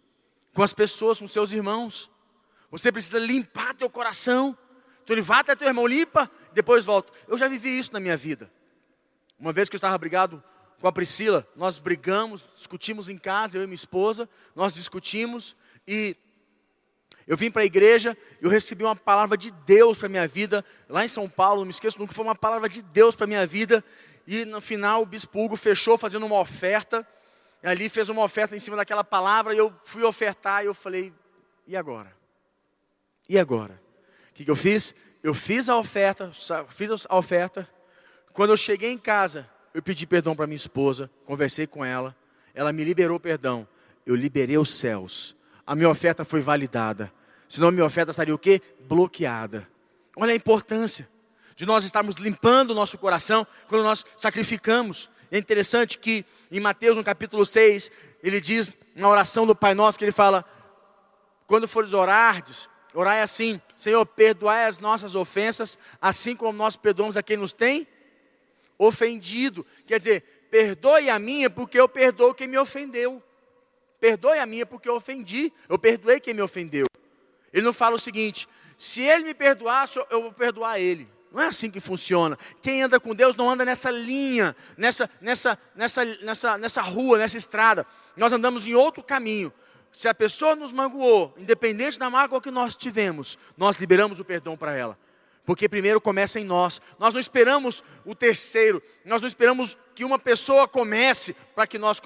com 0.53 0.63
as 0.63 0.73
pessoas, 0.73 1.19
com 1.19 1.27
seus 1.27 1.51
irmãos. 1.51 2.09
Você 2.71 2.91
precisa 2.91 3.19
limpar 3.19 3.75
teu 3.75 3.89
coração. 3.89 4.57
Tu 5.05 5.13
ele 5.13 5.21
vai 5.21 5.41
até 5.41 5.55
teu 5.55 5.67
irmão, 5.67 5.85
limpa, 5.85 6.29
depois 6.53 6.85
volta. 6.85 7.11
Eu 7.27 7.37
já 7.37 7.47
vivi 7.47 7.77
isso 7.77 7.93
na 7.93 7.99
minha 7.99 8.17
vida. 8.17 8.51
Uma 9.37 9.51
vez 9.51 9.69
que 9.69 9.75
eu 9.75 9.77
estava 9.77 9.97
brigado 9.97 10.43
com 10.79 10.87
a 10.87 10.91
Priscila, 10.91 11.47
nós 11.55 11.77
brigamos, 11.77 12.45
discutimos 12.55 13.09
em 13.09 13.17
casa, 13.17 13.57
eu 13.57 13.63
e 13.63 13.67
minha 13.67 13.75
esposa, 13.75 14.29
nós 14.55 14.75
discutimos, 14.75 15.55
E 15.87 16.15
eu 17.27 17.37
vim 17.37 17.49
para 17.49 17.61
a 17.61 17.65
igreja, 17.65 18.17
eu 18.41 18.49
recebi 18.49 18.83
uma 18.83 18.95
palavra 18.95 19.37
de 19.37 19.51
Deus 19.51 19.97
para 19.97 20.09
minha 20.09 20.27
vida, 20.27 20.63
lá 20.89 21.03
em 21.03 21.07
São 21.07 21.29
Paulo, 21.29 21.61
não 21.61 21.65
me 21.65 21.71
esqueço 21.71 21.97
nunca, 21.99 22.13
foi 22.13 22.25
uma 22.25 22.35
palavra 22.35 22.67
de 22.67 22.81
Deus 22.81 23.15
para 23.15 23.25
minha 23.25 23.45
vida. 23.47 23.83
E 24.27 24.45
no 24.45 24.61
final 24.61 25.01
o 25.01 25.05
bispo 25.05 25.43
Hugo 25.43 25.55
fechou 25.55 25.97
fazendo 25.97 26.25
uma 26.25 26.39
oferta, 26.39 27.07
ali 27.61 27.89
fez 27.89 28.09
uma 28.09 28.23
oferta 28.23 28.55
em 28.55 28.59
cima 28.59 28.75
daquela 28.75 29.03
palavra, 29.03 29.53
e 29.53 29.57
eu 29.57 29.73
fui 29.83 30.03
ofertar, 30.03 30.63
e 30.63 30.67
eu 30.67 30.73
falei, 30.73 31.13
e 31.67 31.77
agora? 31.77 32.13
E 33.29 33.39
agora? 33.39 33.81
O 34.29 34.33
que, 34.33 34.43
que 34.43 34.51
eu 34.51 34.55
fiz? 34.55 34.93
Eu 35.21 35.33
fiz 35.33 35.69
a 35.69 35.77
oferta, 35.77 36.31
fiz 36.69 36.91
a 37.07 37.15
oferta. 37.15 37.69
Quando 38.33 38.49
eu 38.49 38.57
cheguei 38.57 38.91
em 38.91 38.97
casa, 38.97 39.49
eu 39.73 39.81
pedi 39.81 40.05
perdão 40.05 40.35
para 40.35 40.45
minha 40.45 40.57
esposa, 40.57 41.09
conversei 41.23 41.65
com 41.65 41.85
ela, 41.85 42.15
ela 42.53 42.73
me 42.73 42.83
liberou 42.83 43.19
perdão. 43.19 43.67
Eu 44.05 44.15
liberei 44.15 44.57
os 44.57 44.69
céus. 44.69 45.35
A 45.65 45.75
minha 45.75 45.89
oferta 45.89 46.25
foi 46.25 46.41
validada. 46.41 47.11
Senão 47.47 47.69
a 47.69 47.71
minha 47.71 47.85
oferta 47.85 48.11
estaria 48.11 48.33
o 48.33 48.37
quê? 48.37 48.61
Bloqueada. 48.87 49.67
Olha 50.15 50.31
a 50.31 50.35
importância 50.35 51.09
de 51.55 51.65
nós 51.65 51.83
estarmos 51.83 52.15
limpando 52.17 52.71
o 52.71 52.75
nosso 52.75 52.97
coração 52.97 53.45
quando 53.67 53.83
nós 53.83 54.05
sacrificamos. 54.17 55.09
É 55.31 55.37
interessante 55.37 55.97
que 55.97 56.25
em 56.51 56.59
Mateus, 56.59 56.97
no 56.97 57.03
capítulo 57.03 57.45
6, 57.45 57.91
ele 58.21 58.39
diz 58.41 58.73
na 58.95 59.09
oração 59.09 59.45
do 59.45 59.55
Pai 59.55 59.73
Nosso 59.73 59.97
que 59.97 60.05
ele 60.05 60.11
fala: 60.11 60.45
quando 61.47 61.67
fores 61.67 61.93
orardes, 61.93 62.67
orai 62.93 63.21
assim: 63.21 63.59
Senhor, 63.75 64.05
perdoai 64.05 64.65
as 64.65 64.79
nossas 64.79 65.15
ofensas, 65.15 65.77
assim 66.01 66.35
como 66.35 66.57
nós 66.57 66.75
perdoamos 66.75 67.17
a 67.17 67.23
quem 67.23 67.37
nos 67.37 67.53
tem 67.53 67.87
ofendido. 68.77 69.65
Quer 69.85 69.97
dizer, 69.97 70.47
perdoe 70.49 71.09
a 71.09 71.19
minha 71.19 71.49
porque 71.49 71.79
eu 71.79 71.87
perdoo 71.87 72.33
quem 72.33 72.47
me 72.47 72.57
ofendeu. 72.57 73.21
Perdoe 74.03 74.37
a 74.37 74.45
minha 74.45 74.65
porque 74.65 74.89
eu 74.89 74.95
ofendi, 74.95 75.53
eu 75.69 75.79
perdoei 75.79 76.19
quem 76.19 76.33
me 76.33 76.41
ofendeu. 76.41 76.85
Ele 77.53 77.63
não 77.63 77.71
fala 77.71 77.95
o 77.95 77.97
seguinte: 77.97 78.49
se 78.77 79.01
ele 79.01 79.23
me 79.23 79.33
perdoar, 79.33 79.87
eu 80.09 80.23
vou 80.23 80.33
perdoar 80.33 80.77
ele. 80.77 81.07
Não 81.31 81.41
é 81.41 81.47
assim 81.47 81.71
que 81.71 81.79
funciona. 81.79 82.37
Quem 82.61 82.83
anda 82.83 82.99
com 82.99 83.15
Deus 83.15 83.33
não 83.33 83.49
anda 83.49 83.63
nessa 83.63 83.89
linha, 83.89 84.53
nessa, 84.75 85.09
nessa, 85.21 85.57
nessa, 85.73 86.03
nessa, 86.03 86.57
nessa 86.57 86.81
rua, 86.81 87.17
nessa 87.17 87.37
estrada. 87.37 87.87
Nós 88.17 88.33
andamos 88.33 88.67
em 88.67 88.75
outro 88.75 89.01
caminho. 89.01 89.53
Se 89.89 90.09
a 90.09 90.13
pessoa 90.13 90.53
nos 90.53 90.73
magoou, 90.73 91.33
independente 91.37 91.97
da 91.97 92.09
mágoa 92.09 92.41
que 92.41 92.51
nós 92.51 92.75
tivemos, 92.75 93.39
nós 93.55 93.77
liberamos 93.77 94.19
o 94.19 94.25
perdão 94.25 94.57
para 94.57 94.75
ela. 94.75 94.99
Porque 95.45 95.69
primeiro 95.69 96.01
começa 96.01 96.41
em 96.41 96.43
nós. 96.43 96.81
Nós 96.99 97.13
não 97.13 97.21
esperamos 97.21 97.81
o 98.03 98.13
terceiro. 98.13 98.83
Nós 99.05 99.21
não 99.21 99.29
esperamos 99.29 99.77
que 99.95 100.03
uma 100.03 100.19
pessoa 100.19 100.67
comece 100.67 101.33
para 101.55 101.65
que 101.65 101.77
nós 101.77 102.01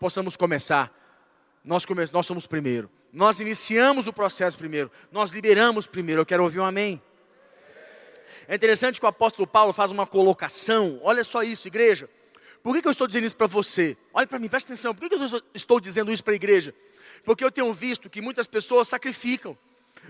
possamos 0.00 0.34
começar. 0.34 0.96
Nós, 1.66 1.84
come 1.84 2.04
nós 2.12 2.24
somos 2.24 2.46
primeiro. 2.46 2.88
Nós 3.12 3.40
iniciamos 3.40 4.06
o 4.06 4.12
processo 4.12 4.56
primeiro. 4.56 4.88
Nós 5.10 5.32
liberamos 5.32 5.88
primeiro. 5.88 6.22
Eu 6.22 6.26
quero 6.26 6.44
ouvir 6.44 6.60
um 6.60 6.64
amém. 6.64 7.02
É 8.46 8.54
interessante 8.54 9.00
que 9.00 9.04
o 9.04 9.08
apóstolo 9.08 9.48
Paulo 9.48 9.72
faz 9.72 9.90
uma 9.90 10.06
colocação. 10.06 11.00
Olha 11.02 11.24
só 11.24 11.42
isso, 11.42 11.66
igreja. 11.66 12.08
Por 12.62 12.72
que, 12.72 12.82
que 12.82 12.86
eu 12.86 12.92
estou 12.92 13.08
dizendo 13.08 13.26
isso 13.26 13.36
para 13.36 13.48
você? 13.48 13.96
Olha 14.14 14.28
para 14.28 14.38
mim, 14.38 14.48
presta 14.48 14.72
atenção. 14.72 14.94
Por 14.94 15.00
que, 15.00 15.16
que 15.16 15.22
eu 15.22 15.42
estou 15.52 15.80
dizendo 15.80 16.12
isso 16.12 16.22
para 16.22 16.34
a 16.34 16.36
igreja? 16.36 16.72
Porque 17.24 17.44
eu 17.44 17.50
tenho 17.50 17.72
visto 17.74 18.08
que 18.08 18.20
muitas 18.20 18.46
pessoas 18.46 18.86
sacrificam. 18.86 19.58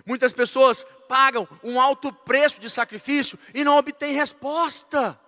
Muitas 0.05 0.35
pessoas 0.35 0.85
pagam 1.09 1.49
um 1.65 1.81
alto 1.81 2.13
preço 2.13 2.61
de 2.61 2.69
sacrifício 2.69 3.39
e 3.55 3.65
não 3.65 3.79
obtêm 3.79 4.13
resposta. 4.13 5.19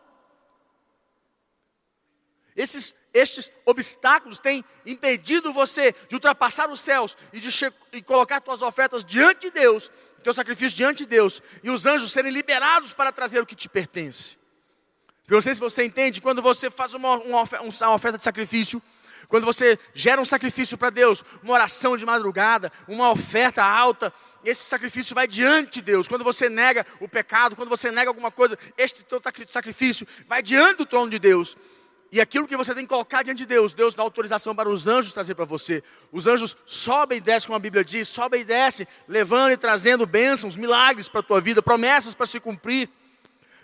Esses, 2.54 2.94
estes 3.18 3.50
obstáculos 3.64 4.38
têm 4.38 4.64
impedido 4.86 5.52
você 5.52 5.94
de 6.08 6.14
ultrapassar 6.14 6.70
os 6.70 6.80
céus 6.80 7.16
e 7.32 7.40
de 7.40 7.48
e 7.92 8.02
colocar 8.02 8.42
suas 8.44 8.62
ofertas 8.62 9.04
diante 9.04 9.48
de 9.48 9.50
Deus 9.50 9.90
teu 10.28 10.34
sacrifício 10.34 10.76
diante 10.76 11.04
de 11.04 11.06
Deus 11.06 11.42
e 11.62 11.70
os 11.70 11.86
anjos 11.86 12.12
serem 12.12 12.30
liberados 12.30 12.92
para 12.92 13.10
trazer 13.10 13.40
o 13.40 13.46
que 13.46 13.54
te 13.54 13.68
pertence. 13.68 14.36
Eu 15.26 15.34
não 15.34 15.42
sei 15.42 15.54
se 15.54 15.60
você 15.60 15.84
entende, 15.84 16.20
quando 16.20 16.42
você 16.42 16.70
faz 16.70 16.94
uma, 16.94 17.16
uma, 17.16 17.42
uma 17.42 17.94
oferta 17.94 18.18
de 18.18 18.24
sacrifício, 18.24 18.82
quando 19.28 19.44
você 19.44 19.78
gera 19.92 20.20
um 20.20 20.24
sacrifício 20.24 20.78
para 20.78 20.90
Deus, 20.90 21.22
uma 21.42 21.52
oração 21.52 21.96
de 21.96 22.06
madrugada, 22.06 22.72
uma 22.86 23.10
oferta 23.10 23.62
alta, 23.62 24.12
esse 24.44 24.64
sacrifício 24.64 25.14
vai 25.14 25.26
diante 25.26 25.74
de 25.74 25.82
Deus. 25.82 26.08
Quando 26.08 26.24
você 26.24 26.48
nega 26.48 26.86
o 27.00 27.08
pecado, 27.08 27.56
quando 27.56 27.68
você 27.68 27.90
nega 27.90 28.08
alguma 28.10 28.30
coisa, 28.30 28.58
este 28.76 29.04
teu 29.04 29.20
sacrifício 29.46 30.06
vai 30.26 30.42
diante 30.42 30.78
do 30.78 30.86
trono 30.86 31.10
de 31.10 31.18
Deus. 31.18 31.56
E 32.10 32.20
aquilo 32.20 32.48
que 32.48 32.56
você 32.56 32.74
tem 32.74 32.84
que 32.84 32.88
colocar 32.88 33.22
diante 33.22 33.38
de 33.38 33.46
Deus, 33.46 33.74
Deus 33.74 33.94
dá 33.94 34.02
autorização 34.02 34.54
para 34.54 34.68
os 34.68 34.86
anjos 34.86 35.12
trazer 35.12 35.34
para 35.34 35.44
você. 35.44 35.82
Os 36.10 36.26
anjos 36.26 36.56
sobem 36.64 37.18
e 37.18 37.20
descem, 37.20 37.48
como 37.48 37.56
a 37.56 37.60
Bíblia 37.60 37.84
diz, 37.84 38.08
sobem 38.08 38.40
e 38.40 38.44
descem, 38.44 38.86
levando 39.06 39.52
e 39.52 39.56
trazendo 39.56 40.06
bênçãos, 40.06 40.56
milagres 40.56 41.08
para 41.08 41.20
a 41.20 41.22
tua 41.22 41.40
vida, 41.40 41.62
promessas 41.62 42.14
para 42.14 42.24
se 42.24 42.40
cumprir. 42.40 42.88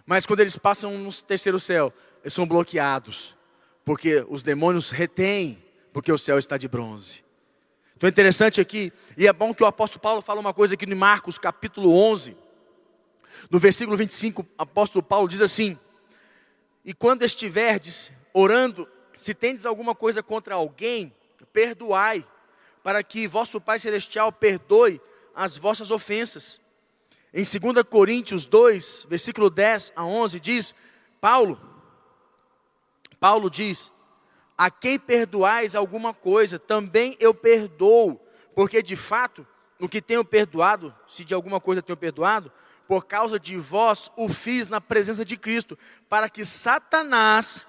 Mas 0.05 0.27
quando 0.27 0.41
eles 0.41 0.59
passam 0.59 0.99
no 0.99 1.13
terceiro 1.23 1.59
céu, 1.59 1.93
eles 2.23 2.35
são 2.35 2.47
bloqueados, 2.47 3.35
porque 3.83 4.27
os 4.29 4.43
demônios 4.43 4.91
retêm, 4.91 5.63
porque 5.91 6.13
o 6.13 6.19
céu 6.19 6.39
está 6.39 6.59
de 6.59 6.69
bronze. 6.69 7.25
Então 7.97 8.07
é 8.07 8.11
interessante 8.11 8.61
aqui, 8.61 8.93
e 9.17 9.27
é 9.27 9.33
bom 9.33 9.55
que 9.55 9.63
o 9.63 9.67
apóstolo 9.67 10.03
Paulo 10.03 10.21
fala 10.21 10.41
uma 10.41 10.53
coisa 10.53 10.75
aqui 10.75 10.85
em 10.85 10.95
Marcos 10.95 11.39
capítulo 11.39 11.97
11, 11.97 12.37
no 13.51 13.59
versículo 13.59 13.97
25, 13.97 14.43
o 14.43 14.47
apóstolo 14.59 15.03
Paulo 15.03 15.29
diz 15.29 15.41
assim: 15.41 15.79
E 16.85 16.93
quando 16.93 17.23
estiverdes 17.23 18.11
orando, 18.35 18.89
se 19.17 19.33
tendes 19.33 19.65
alguma 19.65 19.95
coisa 19.95 20.23
contra 20.23 20.57
alguém, 20.57 21.15
perdoai, 21.53 22.27
para 22.83 23.03
que 23.03 23.29
vosso 23.29 23.61
Pai 23.61 23.79
Celestial 23.79 24.33
perdoe 24.33 25.01
as 25.35 25.57
vossas 25.57 25.93
ofensas. 25.93 26.61
Em 27.33 27.43
2 27.43 27.85
Coríntios 27.89 28.45
2, 28.45 29.07
versículo 29.09 29.49
10 29.49 29.93
a 29.95 30.05
11, 30.05 30.41
diz: 30.41 30.75
Paulo, 31.21 31.61
Paulo 33.21 33.49
diz: 33.49 33.91
A 34.59 34.71
quem 34.71 34.99
perdoais 34.99 35.77
alguma 35.77 36.13
coisa, 36.13 36.59
também 36.59 37.17
eu 37.21 37.33
perdoo, 37.33 38.21
porque 38.55 38.83
de 38.83 38.97
fato, 38.97 39.47
o 39.81 39.89
que 39.89 40.03
tenho 40.03 40.25
perdoado, 40.25 40.95
se 41.07 41.25
de 41.25 41.35
alguma 41.35 41.61
coisa 41.61 41.83
tenho 41.83 41.97
perdoado, 41.97 42.53
por 42.87 43.07
causa 43.07 43.39
de 43.39 43.57
vós 43.57 44.11
o 44.17 44.29
fiz 44.29 44.69
na 44.69 44.81
presença 44.81 45.25
de 45.25 45.37
Cristo, 45.37 45.79
para 46.09 46.29
que 46.29 46.45
Satanás 46.45 47.67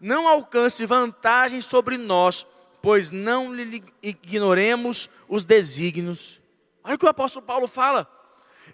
não 0.00 0.28
alcance 0.28 0.84
vantagem 0.84 1.60
sobre 1.60 1.96
nós, 1.96 2.46
pois 2.82 3.10
não 3.10 3.54
lhe 3.54 3.82
ignoremos 4.02 5.10
os 5.28 5.44
desígnios. 5.44 6.40
Olha 6.84 6.94
o 6.94 6.98
que 6.98 7.06
o 7.06 7.08
apóstolo 7.08 7.44
Paulo 7.44 7.66
fala. 7.66 8.08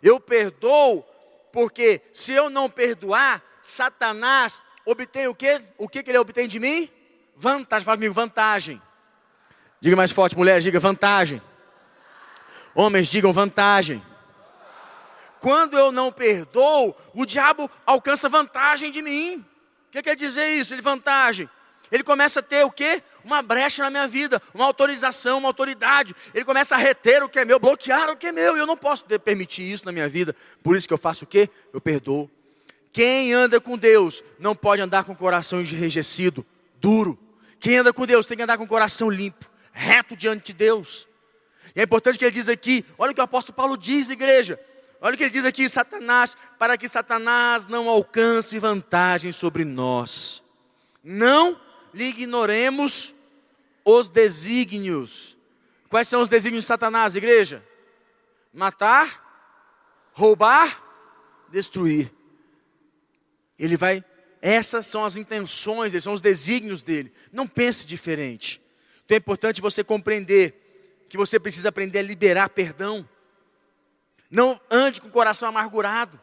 Eu 0.03 0.21
perdoo, 0.21 1.05
porque 1.53 2.03
se 2.13 2.33
eu 2.33 2.51
não 2.51 2.69
perdoar, 2.69 3.43
Satanás 3.63 4.63
obtém 4.85 5.29
o 5.29 5.35
quê? 5.35 5.61
O 5.79 5.89
que, 5.89 6.01
ele 6.01 6.19
obtém 6.19 6.49
de 6.49 6.59
mim? 6.59 6.89
Vantagem, 7.37 7.85
fala 7.85 7.97
comigo, 7.97 8.15
vantagem. 8.15 8.81
Diga 9.81 9.97
mais 9.97 10.11
forte, 10.11 10.37
mulher, 10.37 10.61
diga 10.61 10.79
vantagem. 10.79 11.41
Homens, 12.75 13.09
digam 13.09 13.33
vantagem. 13.33 14.03
Quando 15.41 15.77
eu 15.77 15.91
não 15.91 16.13
perdoo, 16.13 16.95
o 17.15 17.27
diabo 17.27 17.71
alcança 17.85 18.29
vantagem 18.29 18.91
de 18.91 19.03
mim 19.03 19.45
que 19.93 20.03
quer 20.03 20.17
dizer 20.17 20.49
isso? 20.49 20.75
Ele 20.75 20.83
vantagem. 20.83 21.49
Ele 21.91 22.03
começa 22.03 22.41
a 22.41 22.43
ter 22.43 22.65
o 22.65 22.71
quê? 22.71 23.03
Uma 23.23 23.43
brecha 23.43 23.83
na 23.83 23.91
minha 23.91 24.09
vida, 24.09 24.41
uma 24.55 24.65
autorização, 24.65 25.39
uma 25.39 25.49
autoridade. 25.49 26.17
Ele 26.33 26.45
começa 26.45 26.75
a 26.75 26.79
reter 26.79 27.23
o 27.23 27.29
que 27.29 27.39
é 27.39 27.45
meu, 27.45 27.61
bloquear 27.61 28.09
o 28.09 28.17
que 28.17 28.29
é 28.29 28.33
meu. 28.33 28.57
E 28.57 28.61
eu 28.61 28.67
não 28.67 28.79
posso 28.79 29.05
permitir 29.21 29.71
isso 29.71 29.85
na 29.85 29.93
minha 29.93 30.09
vida. 30.09 30.35
Por 30.63 30.75
isso 30.75 30.89
que 30.89 30.95
eu 30.95 30.99
faço 30.99 31.25
o 31.25 31.29
quê? 31.29 31.51
Eu 31.73 31.83
perdoo. 31.83 32.31
Quem 32.91 33.35
anda 33.35 33.61
com 33.61 33.77
Deus 33.77 34.25
não 34.39 34.55
pode 34.55 34.81
andar 34.81 35.05
com 35.05 35.13
o 35.13 35.17
coração 35.17 35.61
enrijecido, 35.61 36.45
duro. 36.81 37.19
Quem 37.61 37.77
anda 37.77 37.93
com 37.93 38.07
Deus 38.07 38.25
tem 38.25 38.39
que 38.39 38.43
andar 38.43 38.57
com 38.57 38.65
o 38.65 38.69
coração 38.69 39.11
limpo, 39.11 39.51
reto 39.73 40.17
diante 40.17 40.47
de 40.47 40.53
Deus. 40.55 41.07
E 41.77 41.81
é 41.81 41.85
importante 41.85 42.19
que 42.19 42.25
ele 42.25 42.33
diz 42.33 42.49
aqui, 42.49 42.85
olha 42.97 43.13
o 43.13 43.15
que 43.15 43.21
o 43.21 43.25
apóstolo 43.25 43.55
Paulo 43.55 43.77
diz, 43.77 44.09
igreja. 44.09 44.59
Olha 45.05 45.17
o 45.17 45.19
que 45.19 45.25
ele 45.25 45.31
diz 45.31 45.45
aqui, 45.45 45.69
Satanás, 45.69 46.37
para 46.57 46.79
que 46.79 46.87
Satanás 46.87 47.67
não 47.67 47.89
alcance 47.89 48.57
vantagem 48.61 49.33
sobre 49.33 49.65
nós. 49.65 50.45
Não 51.03 51.61
lhe 51.93 52.05
ignoremos 52.05 53.13
os 53.85 54.09
desígnios. 54.09 55.37
Quais 55.89 56.07
são 56.07 56.23
os 56.23 56.29
desígnios 56.29 56.63
de 56.63 56.69
Satanás, 56.69 57.17
igreja? 57.17 57.67
Matar, 58.55 60.09
roubar, 60.13 60.81
destruir. 61.49 62.13
Ele 63.59 63.77
vai, 63.77 64.05
essas 64.41 64.87
são 64.87 65.05
as 65.05 65.17
intenções 65.17 65.91
dele, 65.91 66.01
são 66.01 66.13
os 66.13 66.21
desígnios 66.21 66.81
dele. 66.81 67.13
Não 67.33 67.49
pense 67.49 67.85
diferente. 67.85 68.63
Então 69.05 69.17
é 69.17 69.19
importante 69.19 69.61
você 69.61 69.83
compreender 69.83 71.05
que 71.09 71.17
você 71.17 71.41
precisa 71.41 71.71
aprender 71.71 71.99
a 71.99 72.03
liberar 72.03 72.51
perdão. 72.51 73.07
Não 74.33 74.59
ande 74.71 74.99
com 74.99 75.09
o 75.09 75.11
coração 75.13 75.49
amargurado. 75.51 76.19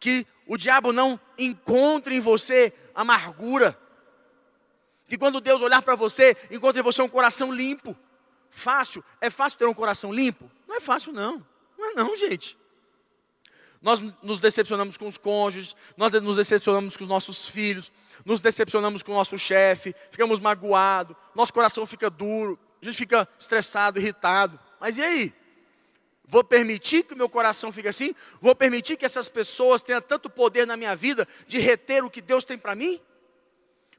Que 0.00 0.26
o 0.46 0.56
diabo 0.56 0.92
não 0.92 1.18
encontre 1.38 2.16
em 2.16 2.20
você 2.20 2.72
amargura. 2.94 3.78
Que 5.08 5.16
quando 5.16 5.40
Deus 5.40 5.62
olhar 5.62 5.80
para 5.80 5.94
você, 5.94 6.36
encontre 6.50 6.80
em 6.80 6.84
você 6.84 7.00
um 7.00 7.08
coração 7.08 7.52
limpo. 7.52 7.96
fácil. 8.50 9.04
É 9.20 9.30
fácil 9.30 9.58
ter 9.58 9.66
um 9.66 9.74
coração 9.74 10.12
limpo? 10.12 10.50
Não 10.66 10.76
é 10.76 10.80
fácil, 10.80 11.12
não. 11.12 11.46
Não 11.78 11.90
é 11.92 11.94
não, 11.94 12.16
gente. 12.16 12.58
Nós 13.80 14.00
nos 14.22 14.40
decepcionamos 14.40 14.96
com 14.96 15.06
os 15.06 15.16
cônjuges, 15.16 15.76
nós 15.96 16.10
nos 16.12 16.36
decepcionamos 16.36 16.96
com 16.96 17.04
os 17.04 17.08
nossos 17.08 17.46
filhos, 17.46 17.92
nos 18.24 18.40
decepcionamos 18.40 19.04
com 19.04 19.12
o 19.12 19.14
nosso 19.14 19.38
chefe, 19.38 19.94
ficamos 20.10 20.40
magoados, 20.40 21.16
nosso 21.34 21.52
coração 21.52 21.86
fica 21.86 22.10
duro, 22.10 22.58
a 22.82 22.84
gente 22.84 22.96
fica 22.96 23.28
estressado, 23.38 24.00
irritado. 24.00 24.58
Mas 24.80 24.98
e 24.98 25.02
aí? 25.02 25.34
Vou 26.28 26.44
permitir 26.44 27.04
que 27.04 27.14
o 27.14 27.16
meu 27.16 27.28
coração 27.28 27.72
fique 27.72 27.88
assim? 27.88 28.14
Vou 28.38 28.54
permitir 28.54 28.98
que 28.98 29.06
essas 29.06 29.30
pessoas 29.30 29.80
tenham 29.80 30.00
tanto 30.00 30.28
poder 30.28 30.66
na 30.66 30.76
minha 30.76 30.94
vida 30.94 31.26
de 31.46 31.58
reter 31.58 32.04
o 32.04 32.10
que 32.10 32.20
Deus 32.20 32.44
tem 32.44 32.58
para 32.58 32.74
mim? 32.74 33.00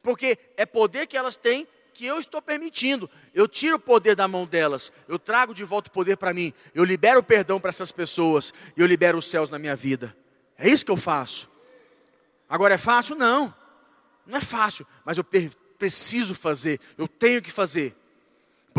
Porque 0.04 0.38
é 0.56 0.64
poder 0.64 1.08
que 1.08 1.18
elas 1.18 1.36
têm 1.36 1.68
que 1.92 2.06
eu 2.06 2.20
estou 2.20 2.40
permitindo. 2.40 3.10
Eu 3.34 3.48
tiro 3.48 3.78
o 3.78 3.80
poder 3.80 4.16
da 4.16 4.28
mão 4.28 4.46
delas, 4.46 4.94
eu 5.08 5.18
trago 5.18 5.56
de 5.56 5.64
volta 5.64 5.90
o 5.90 5.92
poder 5.92 6.18
para 6.18 6.32
mim, 6.32 6.54
eu 6.74 6.84
libero 6.84 7.20
o 7.20 7.24
perdão 7.24 7.60
para 7.60 7.70
essas 7.70 7.92
pessoas 7.92 8.54
e 8.78 8.80
eu 8.80 8.86
libero 8.86 9.18
os 9.18 9.28
céus 9.28 9.50
na 9.50 9.58
minha 9.58 9.76
vida. 9.76 10.16
É 10.56 10.70
isso 10.70 10.86
que 10.86 10.92
eu 10.92 10.98
faço. 10.98 11.50
Agora 12.48 12.76
é 12.76 12.78
fácil? 12.78 13.16
Não, 13.16 13.54
não 14.26 14.38
é 14.38 14.42
fácil, 14.42 14.86
mas 15.04 15.18
eu 15.18 15.26
preciso 15.80 16.36
fazer, 16.36 16.80
eu 16.96 17.08
tenho 17.08 17.42
que 17.42 17.52
fazer. 17.52 17.96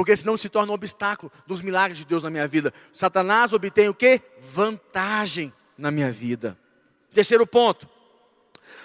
Porque 0.01 0.17
senão 0.17 0.35
se 0.35 0.49
torna 0.49 0.73
um 0.73 0.75
obstáculo 0.75 1.31
dos 1.47 1.61
milagres 1.61 1.99
de 1.99 2.07
Deus 2.07 2.23
na 2.23 2.31
minha 2.31 2.49
vida. 2.49 2.73
Satanás 2.91 3.53
obtém 3.53 3.91
o 3.91 3.93
que? 3.93 4.19
Vantagem 4.41 5.53
na 5.77 5.91
minha 5.91 6.11
vida. 6.11 6.57
Terceiro 7.13 7.47
ponto. 7.47 7.87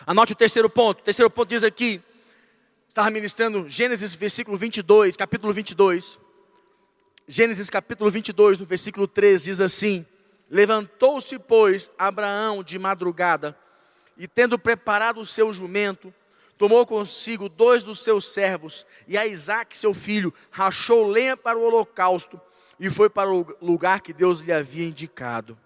Anote 0.05 0.34
o 0.34 0.36
terceiro 0.36 0.69
ponto. 0.69 1.00
O 1.00 1.03
terceiro 1.03 1.29
ponto 1.29 1.48
diz 1.48 1.63
aqui: 1.63 2.01
estava 2.89 3.10
ministrando 3.10 3.69
Gênesis 3.69 4.13
versículo 4.13 4.57
22, 4.57 5.15
capítulo 5.15 5.53
22. 5.53 6.19
Gênesis 7.25 7.69
capítulo 7.69 8.12
22, 8.12 8.60
no 8.60 8.65
versículo 8.65 9.07
3 9.07 9.43
diz 9.45 9.62
assim: 9.62 10.05
Levantou-se, 10.50 11.39
pois, 11.39 11.89
Abraão 11.98 12.62
de 12.62 12.77
madrugada, 12.77 13.57
e 14.17 14.27
tendo 14.27 14.60
preparado 14.60 15.22
o 15.22 15.25
seu 15.25 15.53
jumento, 15.53 16.13
tomou 16.57 16.85
consigo 16.85 17.50
dois 17.50 17.83
dos 17.83 18.00
seus 18.00 18.27
servos 18.33 18.85
e 19.07 19.17
a 19.17 19.25
Isaac, 19.25 19.77
seu 19.77 19.93
filho, 19.93 20.33
rachou 20.50 21.07
lenha 21.07 21.35
para 21.35 21.57
o 21.57 21.63
holocausto 21.63 22.39
e 22.79 22.89
foi 22.89 23.09
para 23.09 23.31
o 23.31 23.55
lugar 23.62 24.01
que 24.01 24.13
Deus 24.13 24.41
lhe 24.41 24.51
havia 24.51 24.85
indicado. 24.85 25.57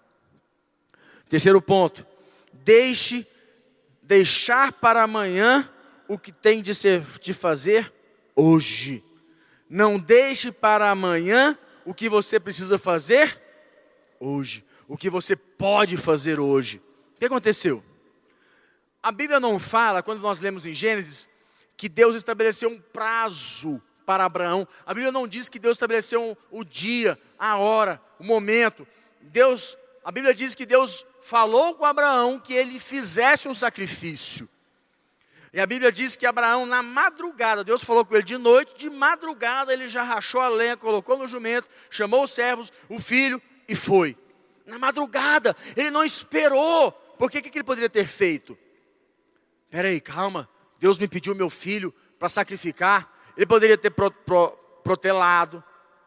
Terceiro 1.28 1.60
ponto: 1.62 2.06
deixe 2.52 3.26
deixar 4.02 4.72
para 4.72 5.02
amanhã 5.02 5.68
o 6.08 6.18
que 6.18 6.32
tem 6.32 6.60
de, 6.60 6.74
ser, 6.74 7.02
de 7.20 7.32
fazer 7.32 7.92
hoje. 8.34 9.02
Não 9.68 9.98
deixe 9.98 10.50
para 10.50 10.90
amanhã 10.90 11.56
o 11.84 11.94
que 11.94 12.08
você 12.08 12.40
precisa 12.40 12.76
fazer 12.76 13.40
hoje. 14.18 14.64
O 14.88 14.96
que 14.96 15.08
você 15.08 15.36
pode 15.36 15.96
fazer 15.96 16.40
hoje. 16.40 16.82
O 17.14 17.20
que 17.20 17.26
aconteceu? 17.26 17.80
A 19.02 19.10
Bíblia 19.10 19.40
não 19.40 19.58
fala, 19.58 20.02
quando 20.02 20.20
nós 20.20 20.40
lemos 20.40 20.66
em 20.66 20.74
Gênesis, 20.74 21.28
que 21.76 21.88
Deus 21.88 22.14
estabeleceu 22.14 22.68
um 22.68 22.78
prazo 22.78 23.80
para 24.04 24.24
Abraão. 24.24 24.68
A 24.84 24.92
Bíblia 24.92 25.10
não 25.10 25.26
diz 25.26 25.48
que 25.48 25.58
Deus 25.58 25.76
estabeleceu 25.76 26.36
o 26.50 26.64
dia, 26.64 27.18
a 27.38 27.56
hora, 27.56 28.00
o 28.18 28.24
momento. 28.24 28.86
Deus, 29.22 29.78
a 30.04 30.12
Bíblia 30.12 30.34
diz 30.34 30.54
que 30.54 30.66
Deus 30.66 31.06
falou 31.22 31.74
com 31.74 31.84
Abraão 31.84 32.38
que 32.38 32.52
ele 32.52 32.78
fizesse 32.78 33.48
um 33.48 33.54
sacrifício. 33.54 34.48
E 35.52 35.60
a 35.60 35.66
Bíblia 35.66 35.90
diz 35.90 36.14
que 36.14 36.26
Abraão, 36.26 36.66
na 36.66 36.82
madrugada, 36.82 37.64
Deus 37.64 37.82
falou 37.82 38.04
com 38.04 38.14
ele 38.14 38.22
de 38.22 38.36
noite, 38.36 38.76
de 38.76 38.90
madrugada 38.90 39.72
ele 39.72 39.88
já 39.88 40.02
rachou 40.02 40.40
a 40.40 40.48
lenha, 40.48 40.76
colocou 40.76 41.18
no 41.18 41.26
jumento, 41.26 41.68
chamou 41.90 42.24
os 42.24 42.30
servos, 42.30 42.72
o 42.88 43.00
filho 43.00 43.40
e 43.66 43.74
foi. 43.74 44.16
Na 44.66 44.78
madrugada, 44.78 45.56
ele 45.76 45.90
não 45.90 46.04
esperou, 46.04 46.92
porque 47.18 47.38
o 47.38 47.42
que 47.42 47.58
ele 47.58 47.64
poderia 47.64 47.90
ter 47.90 48.06
feito? 48.06 48.56
Peraí, 49.70 50.00
calma, 50.00 50.48
Deus 50.78 50.98
me 50.98 51.06
pediu 51.06 51.34
meu 51.34 51.48
filho 51.48 51.94
para 52.18 52.28
sacrificar, 52.28 53.10
ele 53.36 53.46
poderia 53.46 53.78
ter 53.78 53.90
pro, 53.90 54.10
pro, 54.10 54.50
protelado, 54.82 55.62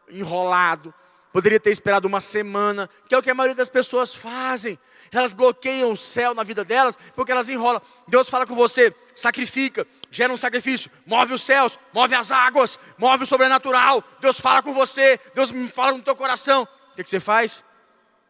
enrolado, 0.08 0.94
Poderia 1.34 1.58
ter 1.58 1.70
esperado 1.70 2.06
uma 2.06 2.20
semana, 2.20 2.88
que 3.08 3.14
é 3.14 3.18
o 3.18 3.22
que 3.22 3.28
a 3.28 3.34
maioria 3.34 3.56
das 3.56 3.68
pessoas 3.68 4.14
fazem. 4.14 4.78
Elas 5.10 5.34
bloqueiam 5.34 5.90
o 5.90 5.96
céu 5.96 6.32
na 6.32 6.44
vida 6.44 6.64
delas, 6.64 6.96
porque 7.12 7.32
elas 7.32 7.48
enrolam. 7.48 7.82
Deus 8.06 8.30
fala 8.30 8.46
com 8.46 8.54
você, 8.54 8.94
sacrifica, 9.16 9.84
gera 10.12 10.32
um 10.32 10.36
sacrifício, 10.36 10.88
move 11.04 11.34
os 11.34 11.42
céus, 11.42 11.76
move 11.92 12.14
as 12.14 12.30
águas, 12.30 12.78
move 12.96 13.24
o 13.24 13.26
sobrenatural. 13.26 14.00
Deus 14.20 14.38
fala 14.38 14.62
com 14.62 14.72
você, 14.72 15.18
Deus 15.34 15.50
me 15.50 15.66
fala 15.66 15.96
no 15.96 16.04
teu 16.04 16.14
coração. 16.14 16.68
O 16.92 16.94
que, 16.94 17.02
que 17.02 17.10
você 17.10 17.18
faz? 17.18 17.64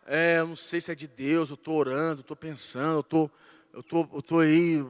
É, 0.06 0.38
eu 0.38 0.46
não 0.46 0.56
sei 0.56 0.80
se 0.80 0.90
é 0.90 0.94
de 0.94 1.06
Deus, 1.06 1.50
eu 1.50 1.56
estou 1.56 1.74
orando, 1.74 2.22
estou 2.22 2.34
pensando, 2.34 3.00
eu 3.00 3.02
tô, 3.02 3.30
estou 3.76 4.06
tô, 4.06 4.16
eu 4.16 4.22
tô 4.22 4.38
aí, 4.38 4.82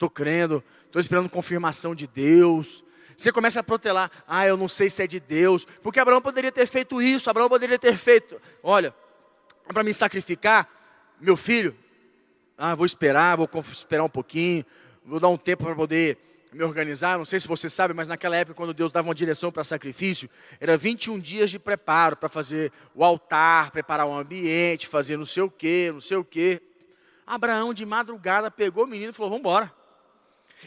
estou 0.00 0.08
crendo, 0.08 0.64
estou 0.86 0.98
esperando 0.98 1.28
confirmação 1.28 1.94
de 1.94 2.06
Deus. 2.06 2.82
Você 3.14 3.30
começa 3.30 3.60
a 3.60 3.62
protelar, 3.62 4.10
ah, 4.26 4.46
eu 4.46 4.56
não 4.56 4.66
sei 4.66 4.88
se 4.88 5.02
é 5.02 5.06
de 5.06 5.20
Deus, 5.20 5.66
porque 5.82 6.00
Abraão 6.00 6.22
poderia 6.22 6.50
ter 6.50 6.66
feito 6.66 7.02
isso, 7.02 7.28
Abraão 7.28 7.50
poderia 7.50 7.78
ter 7.78 7.94
feito, 7.94 8.40
olha, 8.62 8.94
para 9.68 9.82
me 9.82 9.92
sacrificar, 9.92 10.66
meu 11.20 11.36
filho, 11.36 11.76
ah, 12.56 12.74
vou 12.74 12.86
esperar, 12.86 13.36
vou 13.36 13.48
esperar 13.70 14.04
um 14.04 14.08
pouquinho, 14.08 14.64
vou 15.04 15.20
dar 15.20 15.28
um 15.28 15.36
tempo 15.36 15.64
para 15.64 15.74
poder 15.74 16.16
me 16.50 16.64
organizar. 16.64 17.18
Não 17.18 17.26
sei 17.26 17.38
se 17.38 17.46
você 17.46 17.68
sabe, 17.68 17.92
mas 17.92 18.08
naquela 18.08 18.36
época, 18.36 18.54
quando 18.54 18.72
Deus 18.72 18.90
dava 18.90 19.06
uma 19.06 19.14
direção 19.14 19.52
para 19.52 19.64
sacrifício, 19.64 20.30
era 20.58 20.76
21 20.78 21.18
dias 21.18 21.50
de 21.50 21.58
preparo 21.58 22.16
para 22.16 22.28
fazer 22.28 22.72
o 22.94 23.04
altar, 23.04 23.70
preparar 23.70 24.06
o 24.06 24.16
ambiente, 24.16 24.86
fazer 24.86 25.18
não 25.18 25.26
sei 25.26 25.42
o 25.42 25.50
que, 25.50 25.90
não 25.92 26.00
sei 26.00 26.16
o 26.16 26.24
que. 26.24 26.62
Abraão, 27.26 27.74
de 27.74 27.84
madrugada, 27.84 28.50
pegou 28.50 28.84
o 28.84 28.86
menino 28.86 29.10
e 29.10 29.12
falou: 29.12 29.30
Vamos 29.30 29.40
embora. 29.40 29.79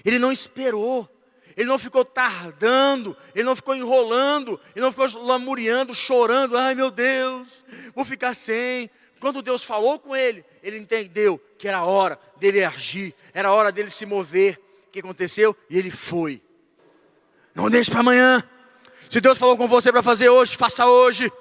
Ele 0.03 0.19
não 0.19 0.31
esperou 0.31 1.09
ele 1.55 1.67
não 1.67 1.77
ficou 1.77 2.03
tardando, 2.03 3.15
ele 3.33 3.43
não 3.43 3.55
ficou 3.55 3.75
enrolando, 3.75 4.59
ele 4.75 4.83
não 4.83 4.91
ficou 4.91 5.07
lamuriando, 5.23 5.93
chorando, 5.93 6.57
ai 6.57 6.73
meu 6.75 6.89
Deus, 6.89 7.63
vou 7.93 8.03
ficar 8.03 8.33
sem. 8.33 8.89
Quando 9.19 9.41
Deus 9.41 9.63
falou 9.63 9.99
com 9.99 10.15
ele, 10.15 10.43
ele 10.61 10.77
entendeu 10.77 11.39
que 11.57 11.67
era 11.67 11.83
hora 11.83 12.19
dele 12.37 12.63
agir, 12.63 13.13
era 13.33 13.53
hora 13.53 13.71
dele 13.71 13.89
se 13.89 14.05
mover. 14.05 14.59
O 14.87 14.91
que 14.91 14.99
aconteceu? 14.99 15.55
E 15.69 15.77
ele 15.77 15.89
foi. 15.89 16.41
Não 17.55 17.69
deixe 17.69 17.89
para 17.89 18.01
amanhã. 18.01 18.43
Se 19.09 19.21
Deus 19.21 19.37
falou 19.37 19.55
com 19.55 19.67
você 19.67 19.91
para 19.91 20.03
fazer 20.03 20.29
hoje, 20.29 20.57
faça 20.57 20.85
hoje. 20.85 21.31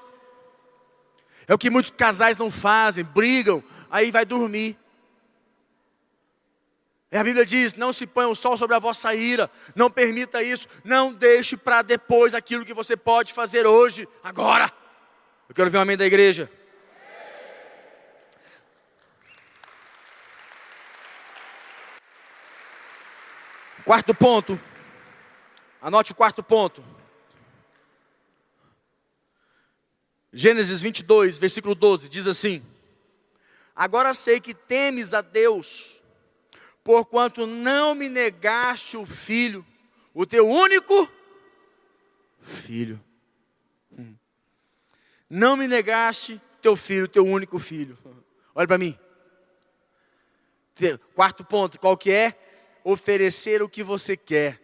É 1.49 1.55
o 1.55 1.59
que 1.59 1.71
muitos 1.71 1.91
casais 1.91 2.39
não 2.39 2.51
fazem, 2.51 3.05
brigam, 3.05 3.65
aí 3.91 4.11
vai 4.11 4.25
dormir. 4.25 4.77
E 7.13 7.19
a 7.19 7.23
Bíblia 7.23 7.45
diz: 7.45 7.75
não 7.75 7.93
se 7.93 8.07
ponha 8.07 8.29
o 8.29 8.35
sol 8.35 8.57
sobre 8.57 8.75
a 8.75 8.79
vossa 8.79 9.15
ira, 9.15 9.51
não 9.77 9.91
permita 9.91 10.43
isso, 10.43 10.67
não 10.83 11.13
deixe 11.13 11.59
para 11.59 11.83
depois 11.83 12.35
aquilo 12.35 12.65
que 12.65 12.73
você 12.73 12.97
pode 12.97 13.35
fazer 13.35 13.67
hoje, 13.67 14.09
agora. 14.25 14.73
Eu 15.47 15.55
quero 15.55 15.69
ver 15.69 15.77
um 15.77 15.83
amém 15.83 15.97
da 15.97 16.07
igreja. 16.07 16.51
Quarto 23.85 24.15
ponto, 24.15 24.59
anote 25.83 26.13
o 26.13 26.15
quarto 26.15 26.43
ponto. 26.43 26.83
Gênesis 30.33 30.81
22, 30.81 31.37
versículo 31.37 31.75
12, 31.75 32.09
diz 32.09 32.27
assim: 32.27 32.65
Agora 33.77 34.15
sei 34.15 34.41
que 34.41 34.55
temes 34.55 35.13
a 35.13 35.21
Deus 35.21 36.02
porquanto 36.85 37.47
não 37.47 37.95
me 37.95 38.09
negaste 38.09 38.97
o 38.97 39.07
filho, 39.07 39.65
o 40.13 40.27
teu 40.27 40.49
único 40.49 41.11
filho. 42.41 43.03
Hum. 43.97 44.15
Não 45.29 45.57
me 45.57 45.67
negaste 45.67 46.41
teu 46.61 46.77
filho, 46.77 47.09
teu 47.09 47.27
único 47.27 47.59
filho. 47.59 47.97
Olha 48.55 48.67
para 48.67 48.79
mim. 48.79 48.99
Quarto 51.15 51.45
ponto, 51.45 51.79
qual 51.79 51.97
que 51.97 52.11
é? 52.11 52.39
Oferecer 52.85 53.63
o 53.63 53.69
que 53.69 53.83
você 53.83 54.17
quer. 54.17 54.61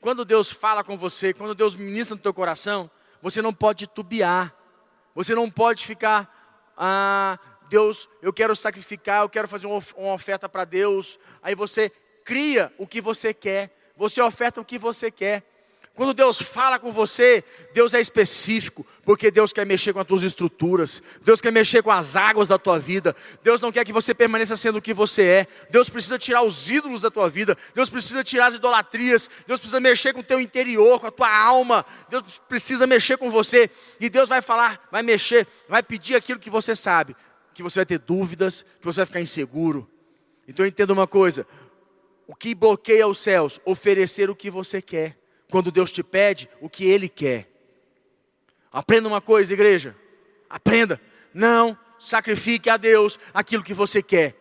Quando 0.00 0.24
Deus 0.24 0.50
fala 0.50 0.82
com 0.82 0.96
você, 0.96 1.32
quando 1.32 1.54
Deus 1.54 1.76
ministra 1.76 2.16
no 2.16 2.22
teu 2.22 2.32
coração, 2.32 2.90
você 3.20 3.42
não 3.42 3.52
pode 3.52 3.86
titubear. 3.86 4.54
Você 5.14 5.34
não 5.34 5.50
pode 5.50 5.84
ficar, 5.86 6.72
ah, 6.76 7.38
Deus, 7.70 8.08
eu 8.20 8.32
quero 8.32 8.54
sacrificar, 8.56 9.22
eu 9.22 9.28
quero 9.28 9.46
fazer 9.46 9.68
uma 9.68 10.12
oferta 10.12 10.48
para 10.48 10.64
Deus. 10.64 11.20
Aí 11.40 11.54
você 11.54 11.90
cria 12.24 12.72
o 12.76 12.84
que 12.84 13.00
você 13.00 13.32
quer, 13.32 13.70
você 13.96 14.20
oferta 14.20 14.60
o 14.60 14.64
que 14.64 14.76
você 14.76 15.08
quer. 15.08 15.44
Quando 15.94 16.14
Deus 16.14 16.40
fala 16.40 16.78
com 16.78 16.90
você, 16.90 17.44
Deus 17.74 17.94
é 17.94 18.00
específico, 18.00 18.86
porque 19.04 19.30
Deus 19.30 19.52
quer 19.52 19.66
mexer 19.66 19.92
com 19.92 20.00
as 20.00 20.06
tuas 20.06 20.22
estruturas, 20.22 21.02
Deus 21.22 21.40
quer 21.40 21.52
mexer 21.52 21.82
com 21.82 21.90
as 21.90 22.16
águas 22.16 22.48
da 22.48 22.56
tua 22.56 22.78
vida, 22.78 23.14
Deus 23.42 23.60
não 23.60 23.70
quer 23.70 23.84
que 23.84 23.92
você 23.92 24.14
permaneça 24.14 24.56
sendo 24.56 24.78
o 24.78 24.82
que 24.82 24.94
você 24.94 25.22
é, 25.24 25.46
Deus 25.68 25.90
precisa 25.90 26.18
tirar 26.18 26.42
os 26.42 26.70
ídolos 26.70 27.00
da 27.00 27.10
tua 27.10 27.28
vida, 27.28 27.56
Deus 27.74 27.90
precisa 27.90 28.24
tirar 28.24 28.46
as 28.46 28.54
idolatrias, 28.54 29.28
Deus 29.46 29.60
precisa 29.60 29.78
mexer 29.78 30.14
com 30.14 30.20
o 30.20 30.24
teu 30.24 30.40
interior, 30.40 31.00
com 31.00 31.08
a 31.08 31.10
tua 31.10 31.36
alma, 31.36 31.84
Deus 32.08 32.40
precisa 32.48 32.86
mexer 32.86 33.18
com 33.18 33.30
você, 33.30 33.68
e 34.00 34.08
Deus 34.08 34.28
vai 34.28 34.40
falar, 34.40 34.88
vai 34.90 35.02
mexer, 35.02 35.46
vai 35.68 35.82
pedir 35.82 36.14
aquilo 36.14 36.40
que 36.40 36.48
você 36.48 36.74
sabe, 36.74 37.14
que 37.54 37.62
você 37.62 37.80
vai 37.80 37.86
ter 37.86 37.98
dúvidas, 37.98 38.64
que 38.80 38.84
você 38.84 38.96
vai 38.96 39.06
ficar 39.06 39.20
inseguro. 39.20 39.88
Então 40.46 40.66
entenda 40.66 40.92
uma 40.92 41.06
coisa: 41.06 41.46
o 42.26 42.34
que 42.34 42.54
bloqueia 42.54 43.06
os 43.06 43.18
céus? 43.18 43.60
Oferecer 43.64 44.30
o 44.30 44.36
que 44.36 44.50
você 44.50 44.80
quer 44.80 45.18
quando 45.50 45.70
Deus 45.70 45.90
te 45.90 46.02
pede 46.02 46.48
o 46.60 46.70
que 46.70 46.84
Ele 46.84 47.08
quer. 47.08 47.48
Aprenda 48.72 49.08
uma 49.08 49.20
coisa, 49.20 49.52
igreja. 49.52 49.96
Aprenda. 50.48 51.00
Não 51.34 51.76
sacrifique 51.98 52.70
a 52.70 52.76
Deus 52.76 53.18
aquilo 53.34 53.62
que 53.62 53.74
você 53.74 54.02
quer. 54.02 54.34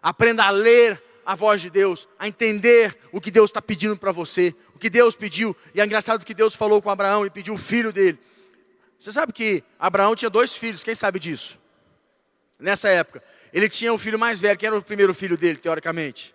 Aprenda 0.00 0.44
a 0.44 0.50
ler 0.50 1.02
a 1.24 1.34
voz 1.34 1.60
de 1.60 1.68
Deus, 1.68 2.08
a 2.18 2.28
entender 2.28 2.96
o 3.10 3.20
que 3.20 3.32
Deus 3.32 3.50
está 3.50 3.60
pedindo 3.60 3.96
para 3.96 4.12
você, 4.12 4.54
o 4.72 4.78
que 4.78 4.88
Deus 4.88 5.16
pediu. 5.16 5.56
E 5.74 5.80
é 5.80 5.84
engraçado 5.84 6.24
que 6.24 6.32
Deus 6.32 6.54
falou 6.54 6.80
com 6.80 6.88
Abraão 6.88 7.26
e 7.26 7.30
pediu 7.30 7.54
o 7.54 7.58
filho 7.58 7.92
dele. 7.92 8.16
Você 8.98 9.10
sabe 9.10 9.32
que 9.32 9.62
Abraão 9.78 10.14
tinha 10.14 10.30
dois 10.30 10.54
filhos, 10.54 10.84
quem 10.84 10.94
sabe 10.94 11.18
disso? 11.18 11.58
Nessa 12.58 12.88
época, 12.88 13.22
ele 13.52 13.68
tinha 13.68 13.92
um 13.92 13.98
filho 13.98 14.18
mais 14.18 14.40
velho, 14.40 14.58
quem 14.58 14.66
era 14.66 14.78
o 14.78 14.82
primeiro 14.82 15.12
filho 15.12 15.36
dele, 15.36 15.58
teoricamente? 15.58 16.34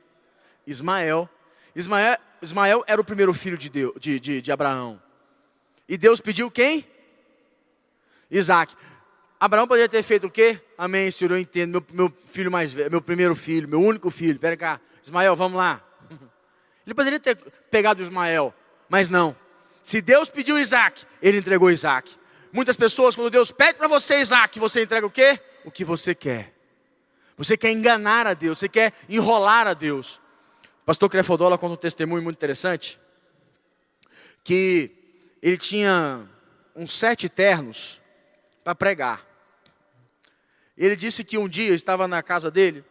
Ismael. 0.66 1.30
Ismael, 1.76 2.18
Ismael 2.42 2.84
era 2.88 3.02
o 3.02 3.04
primeiro 3.04 3.34
filho 3.34 3.58
de, 3.58 3.70
Deus, 3.70 3.94
de, 4.00 4.20
de, 4.20 4.42
de 4.42 4.52
Abraão. 4.52 5.02
E 5.88 5.98
Deus 5.98 6.22
pediu 6.22 6.50
quem? 6.52 6.86
Isaac. 8.30 8.74
Abraão 9.40 9.68
poderia 9.68 9.90
ter 9.90 10.04
feito 10.04 10.28
o 10.28 10.32
quê? 10.32 10.62
Amém, 10.78 11.10
Senhor, 11.10 11.32
eu 11.32 11.40
entendo. 11.40 11.72
Meu, 11.72 11.86
meu 11.92 12.14
filho 12.32 12.52
mais 12.52 12.72
velho, 12.72 12.92
meu 12.92 13.02
primeiro 13.02 13.36
filho, 13.36 13.68
meu 13.68 13.82
único 13.82 14.10
filho. 14.10 14.40
Pera 14.40 14.56
cá, 14.56 14.80
Ismael, 15.04 15.36
vamos 15.36 15.58
lá. 15.58 15.82
Ele 16.86 16.94
poderia 16.94 17.20
ter 17.20 17.36
pegado 17.70 18.02
Ismael, 18.02 18.54
mas 18.88 19.10
não. 19.10 19.36
Se 19.84 20.00
Deus 20.00 20.30
pediu 20.30 20.60
Isaac, 20.60 21.06
ele 21.22 21.40
entregou 21.40 21.72
Isaac. 21.72 22.12
Muitas 22.54 22.76
pessoas, 22.76 23.16
quando 23.16 23.32
Deus 23.32 23.52
pede 23.52 23.80
para 23.80 23.88
você 23.88 24.20
Isaac, 24.20 24.60
você 24.60 24.84
entrega 24.84 25.08
o 25.08 25.10
quê? 25.10 25.40
O 25.64 25.72
que 25.72 25.84
você 25.84 26.16
quer. 26.16 26.54
Você 27.38 27.58
quer 27.58 27.72
enganar 27.72 28.28
a 28.28 28.34
Deus, 28.34 28.60
você 28.60 28.70
quer 28.70 28.94
enrolar 29.10 29.68
a 29.68 29.74
Deus. 29.74 30.22
Pastor 30.86 31.10
Crefodola 31.10 31.58
conta 31.58 31.74
um 31.74 31.78
testemunho 31.78 32.22
muito 32.22 32.36
interessante, 32.36 33.00
que 34.44 34.92
ele 35.42 35.58
tinha 35.58 36.28
uns 36.76 36.94
sete 36.94 37.30
ternos 37.30 38.02
para 38.64 38.76
pregar. 38.76 39.26
Ele 40.78 40.96
disse 40.96 41.24
que 41.24 41.38
um 41.38 41.48
dia 41.48 41.74
estava 41.74 42.08
na 42.08 42.24
casa 42.24 42.50
dele 42.50 42.84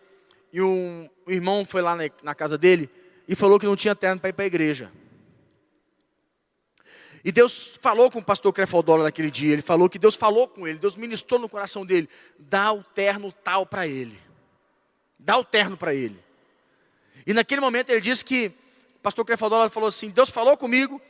e 0.53 0.61
um, 0.61 1.09
irmão 1.27 1.65
foi 1.65 1.83
lá 1.83 1.95
na, 1.95 2.05
na 2.23 2.35
casa 2.35 2.59
dele 2.59 2.91
e 3.29 3.35
falou 3.35 3.59
que 3.59 3.67
não 3.67 3.77
tinha 3.77 3.95
terno 3.95 4.21
para 4.21 4.31
ir 4.31 4.33
para 4.33 4.45
a 4.45 4.47
igreja. 4.47 4.91
E 7.25 7.31
Deus 7.31 7.77
falou 7.81 8.11
com 8.11 8.19
o 8.19 8.25
pastor 8.25 8.53
Crefodola 8.53 9.05
naquele 9.05 9.31
dia. 9.31 9.53
Ele 9.53 9.63
falou 9.63 9.89
que 9.89 9.99
Deus 9.99 10.15
falou 10.15 10.49
com 10.49 10.67
ele, 10.67 10.79
Deus 10.79 10.97
ministrou 10.97 11.39
no 11.39 11.49
coração 11.49 11.85
dele. 11.85 12.09
Dá 12.39 12.73
o 12.73 12.83
terno 12.83 13.31
tal 13.31 13.67
para 13.67 13.87
ele. 13.87 14.19
Dá 15.19 15.37
o 15.37 15.45
terno 15.45 15.77
para 15.77 15.95
ele. 15.95 16.19
E 17.27 17.35
naquele 17.35 17.61
momento 17.61 17.91
ele 17.91 18.01
disse 18.01 18.25
que 18.25 18.53
o 18.97 19.01
pastor 19.01 19.25
Crefodola 19.25 19.69
falou 19.69 19.89
assim: 19.89 20.09
Deus 20.09 20.31
falou 20.31 20.57
comigo. 20.57 21.01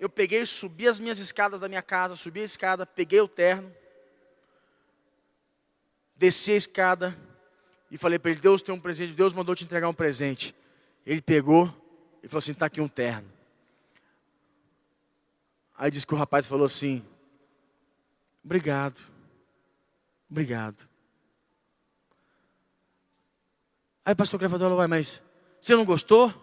Eu 0.00 0.08
peguei, 0.08 0.46
subi 0.46 0.86
as 0.86 1.00
minhas 1.00 1.18
escadas 1.18 1.60
da 1.60 1.68
minha 1.68 1.82
casa, 1.82 2.14
subi 2.14 2.40
a 2.40 2.44
escada, 2.44 2.86
peguei 2.86 3.20
o 3.20 3.26
terno, 3.26 3.74
desci 6.14 6.52
a 6.52 6.56
escada 6.56 7.18
e 7.90 7.98
falei 7.98 8.18
para 8.18 8.30
ele: 8.30 8.40
Deus 8.40 8.62
tem 8.62 8.74
um 8.74 8.80
presente, 8.80 9.12
Deus 9.12 9.32
mandou 9.32 9.54
te 9.54 9.64
entregar 9.64 9.88
um 9.88 9.94
presente. 9.94 10.54
Ele 11.04 11.20
pegou 11.20 11.66
e 12.22 12.28
falou 12.28 12.38
assim: 12.38 12.52
está 12.52 12.66
aqui 12.66 12.80
um 12.80 12.88
terno. 12.88 13.37
Aí 15.78 15.92
disse 15.92 16.04
que 16.04 16.12
o 16.12 16.16
rapaz 16.16 16.44
falou 16.44 16.66
assim: 16.66 17.04
Obrigado, 18.44 18.96
obrigado. 20.28 20.88
Aí 24.04 24.12
o 24.12 24.16
pastor 24.16 24.40
Crevadola 24.40 24.74
vai, 24.74 24.88
mas 24.88 25.22
você 25.60 25.76
não 25.76 25.84
gostou? 25.84 26.34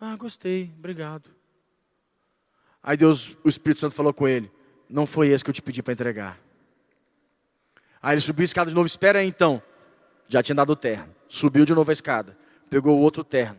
Ah, 0.00 0.14
gostei, 0.14 0.72
obrigado. 0.78 1.30
Aí 2.80 2.96
Deus, 2.96 3.36
o 3.42 3.48
Espírito 3.48 3.80
Santo 3.80 3.94
falou 3.94 4.14
com 4.14 4.28
ele: 4.28 4.48
Não 4.88 5.04
foi 5.04 5.28
esse 5.28 5.42
que 5.42 5.50
eu 5.50 5.54
te 5.54 5.62
pedi 5.62 5.82
para 5.82 5.92
entregar. 5.92 6.40
Aí 8.00 8.14
ele 8.14 8.20
subiu 8.20 8.42
a 8.42 8.44
escada 8.44 8.68
de 8.68 8.74
novo, 8.74 8.86
espera 8.86 9.18
aí 9.18 9.26
então. 9.26 9.60
Já 10.28 10.42
tinha 10.44 10.54
dado 10.54 10.70
o 10.70 10.76
terno. 10.76 11.12
Subiu 11.28 11.64
de 11.64 11.74
novo 11.74 11.90
a 11.90 11.92
escada. 11.92 12.38
Pegou 12.70 12.96
o 12.96 13.00
outro 13.00 13.24
terno. 13.24 13.58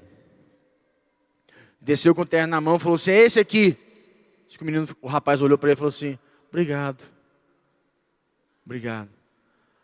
Desceu 1.81 2.15
com 2.15 2.21
o 2.21 2.25
terno 2.25 2.51
na 2.51 2.61
mão 2.61 2.77
e 2.77 2.79
falou 2.79 2.95
assim: 2.95 3.11
É 3.11 3.25
esse 3.25 3.41
aqui. 3.41 3.77
Diz 4.47 4.57
que 4.57 4.63
o 4.63 4.65
menino, 4.65 4.87
o 5.01 5.07
rapaz 5.07 5.41
olhou 5.41 5.57
para 5.57 5.69
ele 5.69 5.73
e 5.73 5.77
falou 5.77 5.89
assim: 5.89 6.17
Obrigado. 6.49 7.03
Obrigado. 8.65 9.09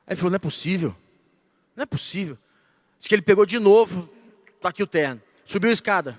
Aí 0.05 0.13
ele 0.13 0.15
falou: 0.15 0.31
Não 0.31 0.35
é 0.35 0.39
possível. 0.39 0.95
Não 1.75 1.83
é 1.83 1.85
possível. 1.85 2.37
Diz 2.99 3.07
que 3.07 3.15
ele 3.15 3.21
pegou 3.21 3.45
de 3.45 3.59
novo, 3.59 4.09
está 4.55 4.69
aqui 4.69 4.83
o 4.83 4.87
terno. 4.87 5.21
Subiu 5.45 5.69
a 5.69 5.73
escada. 5.73 6.17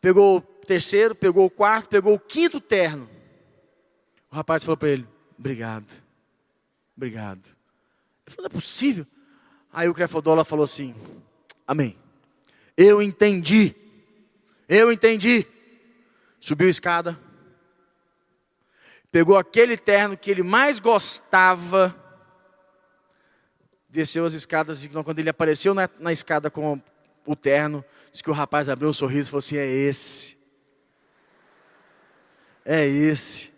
Pegou 0.00 0.38
o 0.38 0.40
terceiro, 0.40 1.14
pegou 1.14 1.46
o 1.46 1.50
quarto, 1.50 1.88
pegou 1.88 2.14
o 2.14 2.20
quinto 2.20 2.60
terno. 2.60 3.08
O 4.30 4.36
rapaz 4.36 4.64
falou 4.64 4.76
para 4.76 4.90
ele: 4.90 5.06
Obrigado. 5.38 5.86
Obrigado. 6.96 7.42
Ele 8.26 8.34
falou: 8.34 8.48
Não 8.48 8.56
é 8.56 8.60
possível. 8.60 9.06
Aí 9.72 9.88
o 9.88 9.94
Crefodola 9.94 10.44
falou 10.44 10.64
assim: 10.64 10.94
Amém. 11.66 11.96
Eu 12.76 13.02
entendi. 13.02 13.74
Eu 14.68 14.92
entendi. 14.92 15.46
Subiu 16.40 16.66
a 16.66 16.70
escada. 16.70 17.18
Pegou 19.10 19.36
aquele 19.36 19.76
terno 19.76 20.16
que 20.16 20.30
ele 20.30 20.42
mais 20.42 20.80
gostava 20.80 21.94
desceu 23.88 24.24
as 24.24 24.34
escadas 24.34 24.84
e 24.84 24.88
quando 24.88 25.18
ele 25.18 25.30
apareceu 25.30 25.74
na, 25.74 25.88
na 25.98 26.12
escada 26.12 26.50
com 26.50 26.80
o 27.26 27.34
terno, 27.34 27.84
disse 28.12 28.22
que 28.22 28.30
o 28.30 28.34
rapaz 28.34 28.68
abriu 28.68 28.88
um 28.88 28.92
sorriso 28.92 29.28
e 29.28 29.30
falou 29.30 29.38
assim: 29.38 29.56
É 29.56 29.66
esse. 29.66 30.36
É 32.64 32.86
esse. 32.86 33.50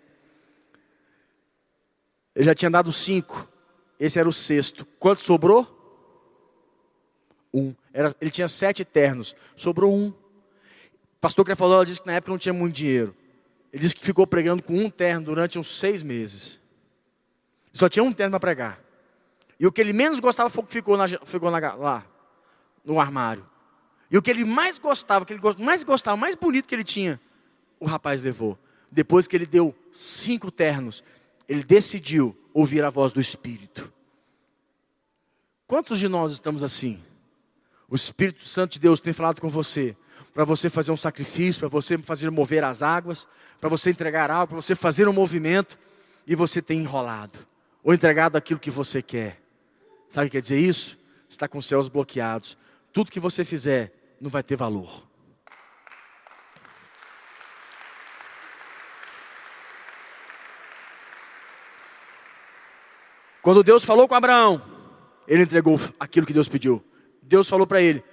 Ele 2.34 2.44
já 2.44 2.54
tinha 2.54 2.70
dado 2.70 2.92
cinco. 2.92 3.48
Esse 3.98 4.18
era 4.18 4.28
o 4.28 4.32
sexto. 4.32 4.86
Quanto 4.98 5.22
sobrou? 5.22 5.76
Um. 7.52 7.74
Era, 7.92 8.14
ele 8.20 8.30
tinha 8.30 8.48
sete 8.48 8.84
ternos. 8.84 9.34
Sobrou 9.56 9.92
um. 9.92 10.14
O 11.20 11.26
pastor 11.28 11.44
Crefalola 11.44 11.85
disse 11.85 12.00
que 12.00 12.06
na 12.06 12.14
época 12.14 12.30
não 12.30 12.38
tinha 12.38 12.52
muito 12.54 12.76
dinheiro. 12.76 13.14
Ele 13.70 13.83
disse 13.83 13.94
que 13.94 14.02
ficou 14.02 14.26
pregando 14.26 14.62
com 14.62 14.72
um 14.72 14.88
terno 14.88 15.26
durante 15.26 15.59
uns 15.59 15.78
seis 15.78 16.02
meses. 16.02 16.59
Só 17.74 17.90
tinha 17.90 18.02
um 18.02 18.11
terno 18.11 18.30
para 18.30 18.40
pregar. 18.40 18.80
E 19.59 19.66
o 19.66 19.70
que 19.70 19.83
ele 19.83 19.92
menos 19.92 20.18
gostava 20.18 20.48
ficou, 20.66 20.96
na, 20.96 21.06
ficou 21.26 21.50
na, 21.50 21.74
lá, 21.74 22.06
no 22.83 22.98
armário. 22.98 23.46
E 24.11 24.16
o 24.16 24.22
que 24.22 24.30
ele 24.30 24.46
mais 24.46 24.78
gostava, 24.78 25.26
que 25.26 25.35
ele 25.35 25.42
mais 25.59 25.85
gostava, 25.85 26.16
mais 26.16 26.35
bonito 26.35 26.66
que 26.66 26.74
ele 26.74 26.83
tinha, 26.83 27.20
o 27.78 27.85
rapaz 27.85 28.22
levou. 28.22 28.59
Depois 28.90 29.28
que 29.28 29.37
ele 29.37 29.44
deu 29.44 29.74
cinco 29.92 30.50
ternos, 30.50 31.04
ele 31.46 31.62
decidiu 31.62 32.35
ouvir 32.54 32.83
a 32.83 32.88
voz 32.88 33.12
do 33.12 33.20
Espírito. 33.20 33.92
Quantos 35.66 35.98
de 35.98 36.09
nós 36.09 36.33
estamos 36.33 36.62
assim? 36.62 36.98
O 37.90 37.94
Espírito 37.94 38.48
Santo 38.48 38.72
de 38.72 38.78
Deus 38.78 39.00
tem 39.00 39.12
falado 39.12 39.38
com 39.38 39.50
você, 39.50 39.94
para 40.32 40.44
você 40.44 40.70
fazer 40.70 40.92
um 40.92 40.96
sacrifício, 40.96 41.60
para 41.60 41.68
você 41.68 41.98
fazer 41.98 42.30
mover 42.30 42.64
as 42.64 42.82
águas, 42.82 43.26
para 43.60 43.68
você 43.68 43.90
entregar 43.90 44.30
algo, 44.30 44.48
para 44.48 44.62
você 44.62 44.74
fazer 44.74 45.08
um 45.08 45.12
movimento, 45.12 45.78
e 46.26 46.34
você 46.34 46.62
tem 46.62 46.78
enrolado, 46.78 47.38
ou 47.82 47.92
entregado 47.92 48.36
aquilo 48.36 48.60
que 48.60 48.70
você 48.70 49.02
quer. 49.02 49.40
Sabe 50.08 50.26
o 50.26 50.30
que 50.30 50.36
quer 50.36 50.42
dizer 50.42 50.58
isso? 50.58 50.98
Está 51.28 51.48
com 51.48 51.58
os 51.58 51.66
céus 51.66 51.88
bloqueados. 51.88 52.56
Tudo 52.92 53.10
que 53.10 53.20
você 53.20 53.44
fizer 53.44 53.92
não 54.20 54.30
vai 54.30 54.42
ter 54.42 54.56
valor. 54.56 55.02
Quando 63.42 63.62
Deus 63.62 63.84
falou 63.84 64.06
com 64.06 64.14
Abraão, 64.14 64.62
ele 65.26 65.42
entregou 65.42 65.80
aquilo 65.98 66.26
que 66.26 66.32
Deus 66.32 66.48
pediu. 66.48 66.84
Deus 67.22 67.48
falou 67.48 67.66
para 67.66 67.80
ele: 67.80 68.04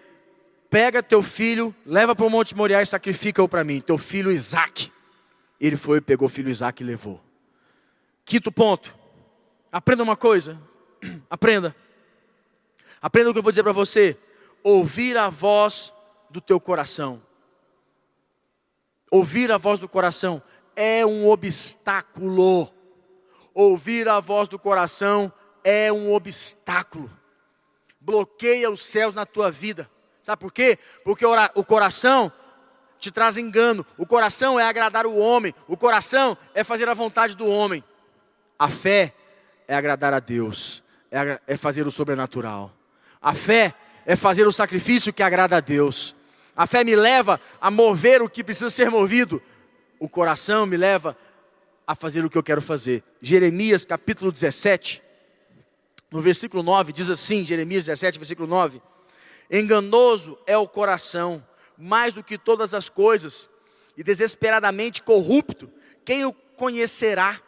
Pega 0.70 1.02
teu 1.02 1.24
filho, 1.24 1.74
leva 1.86 2.16
para 2.16 2.26
o 2.26 2.30
Monte 2.30 2.56
Moriá 2.56 2.82
e 2.82 2.86
sacrifica-o 2.86 3.48
para 3.48 3.64
mim, 3.64 3.80
teu 3.80 3.98
filho 3.98 4.32
Isaac. 4.32 4.92
Ele 5.60 5.78
foi, 5.78 6.02
pegou 6.02 6.28
o 6.28 6.30
filho 6.30 6.50
Isaac 6.50 6.84
e 6.84 6.86
levou. 6.86 7.22
Quinto 8.26 8.52
ponto: 8.52 8.94
aprenda 9.72 10.04
uma 10.04 10.18
coisa, 10.18 10.60
aprenda. 11.30 11.76
Aprenda 13.02 13.30
o 13.30 13.34
que 13.34 13.40
eu 13.40 13.44
vou 13.44 13.52
dizer 13.52 13.64
para 13.64 13.72
você: 13.72 14.18
ouvir 14.62 15.18
a 15.18 15.30
voz 15.30 15.94
do 16.30 16.42
teu 16.42 16.60
coração. 16.60 17.22
Ouvir 19.10 19.52
a 19.52 19.58
voz 19.58 19.80
do 19.80 19.88
coração 19.88 20.42
é 20.76 21.06
um 21.06 21.30
obstáculo. 21.30 22.72
Ouvir 23.54 24.10
a 24.10 24.20
voz 24.20 24.48
do 24.50 24.60
coração 24.60 25.32
é 25.64 25.92
um 25.92 26.14
obstáculo. 26.14 27.10
Bloqueia 28.00 28.70
os 28.70 28.86
céus 28.86 29.14
na 29.14 29.26
tua 29.26 29.50
vida. 29.50 29.90
Sabe 30.28 30.42
por 30.42 30.52
quê? 30.52 30.78
Porque 31.06 31.26
o 31.26 31.64
coração 31.64 32.30
te 33.00 33.10
traz 33.10 33.38
engano. 33.38 33.86
O 33.98 34.06
coração 34.06 34.60
é 34.60 34.66
agradar 34.66 35.06
o 35.06 35.16
homem. 35.16 35.54
O 35.70 35.78
coração 35.78 36.38
é 36.54 36.66
fazer 36.66 36.90
a 36.90 36.94
vontade 36.94 37.34
do 37.34 37.48
homem. 37.48 37.82
A 38.60 38.68
fé 38.68 39.14
é 39.70 39.74
agradar 39.74 40.14
a 40.14 40.20
Deus. 40.20 40.84
É, 41.10 41.40
é 41.48 41.56
fazer 41.56 41.88
o 41.88 41.92
sobrenatural. 41.92 42.74
A 43.22 43.34
fé 43.34 43.74
é 44.06 44.18
fazer 44.18 44.46
o 44.46 44.52
sacrifício 44.52 45.14
que 45.14 45.24
agrada 45.24 45.56
a 45.56 45.60
Deus. 45.62 46.14
A 46.58 46.68
fé 46.68 46.84
me 46.84 46.94
leva 46.94 47.40
a 47.62 47.72
mover 47.72 48.22
o 48.22 48.30
que 48.30 48.44
precisa 48.44 48.70
ser 48.70 48.92
movido. 48.92 49.42
O 49.98 50.10
coração 50.10 50.66
me 50.66 50.76
leva 50.76 51.18
a 51.88 51.96
fazer 51.96 52.26
o 52.26 52.30
que 52.30 52.38
eu 52.38 52.44
quero 52.44 52.62
fazer. 52.62 53.02
Jeremias 53.22 53.86
capítulo 53.86 54.30
17, 54.30 55.02
no 56.12 56.20
versículo 56.20 56.62
9, 56.64 56.92
diz 56.92 57.10
assim: 57.10 57.46
Jeremias 57.46 57.86
17, 57.86 58.20
versículo 58.20 58.46
9: 58.46 58.82
Enganoso 59.50 60.38
é 60.46 60.58
o 60.58 60.68
coração, 60.68 61.46
mais 61.78 62.14
do 62.14 62.24
que 62.24 62.38
todas 62.38 62.74
as 62.74 62.90
coisas, 62.90 63.50
e 63.96 64.04
desesperadamente 64.04 65.02
corrupto, 65.02 65.72
quem 66.04 66.26
o 66.26 66.34
conhecerá? 66.34 67.42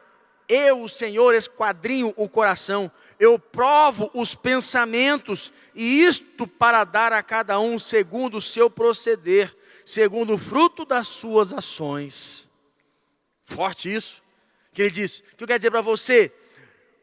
Eu, 0.48 0.82
o 0.82 0.90
Senhor, 0.90 1.36
esquadrinho 1.36 2.12
o 2.18 2.28
coração, 2.28 2.92
eu 3.20 3.38
provo 3.38 4.10
os 4.16 4.34
pensamentos, 4.34 5.54
e 5.76 6.04
isto 6.04 6.48
para 6.48 6.84
dar 6.84 7.14
a 7.14 7.22
cada 7.22 7.60
um 7.60 7.78
segundo 7.78 8.38
o 8.38 8.42
seu 8.42 8.70
proceder, 8.70 9.56
segundo 9.86 10.34
o 10.34 10.38
fruto 10.38 10.86
das 10.86 11.08
suas 11.08 11.54
ações. 11.54 12.50
Forte 13.44 13.94
isso. 13.94 14.24
Que 14.74 14.84
ele 14.84 14.92
diz: 14.92 15.20
o 15.20 15.36
que 15.36 15.44
eu 15.44 15.48
quero 15.48 15.60
dizer 15.60 15.72
para 15.72 15.82
você? 15.82 16.32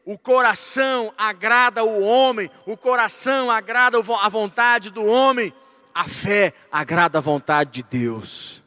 O 0.07 0.17
coração 0.17 1.13
agrada 1.17 1.83
o 1.83 2.01
homem, 2.01 2.49
o 2.65 2.77
coração 2.77 3.51
agrada 3.51 3.97
a 3.97 4.29
vontade 4.29 4.89
do 4.89 5.03
homem, 5.03 5.53
a 5.93 6.07
fé 6.07 6.53
agrada 6.71 7.17
a 7.17 7.21
vontade 7.21 7.71
de 7.71 7.83
Deus. 7.83 8.63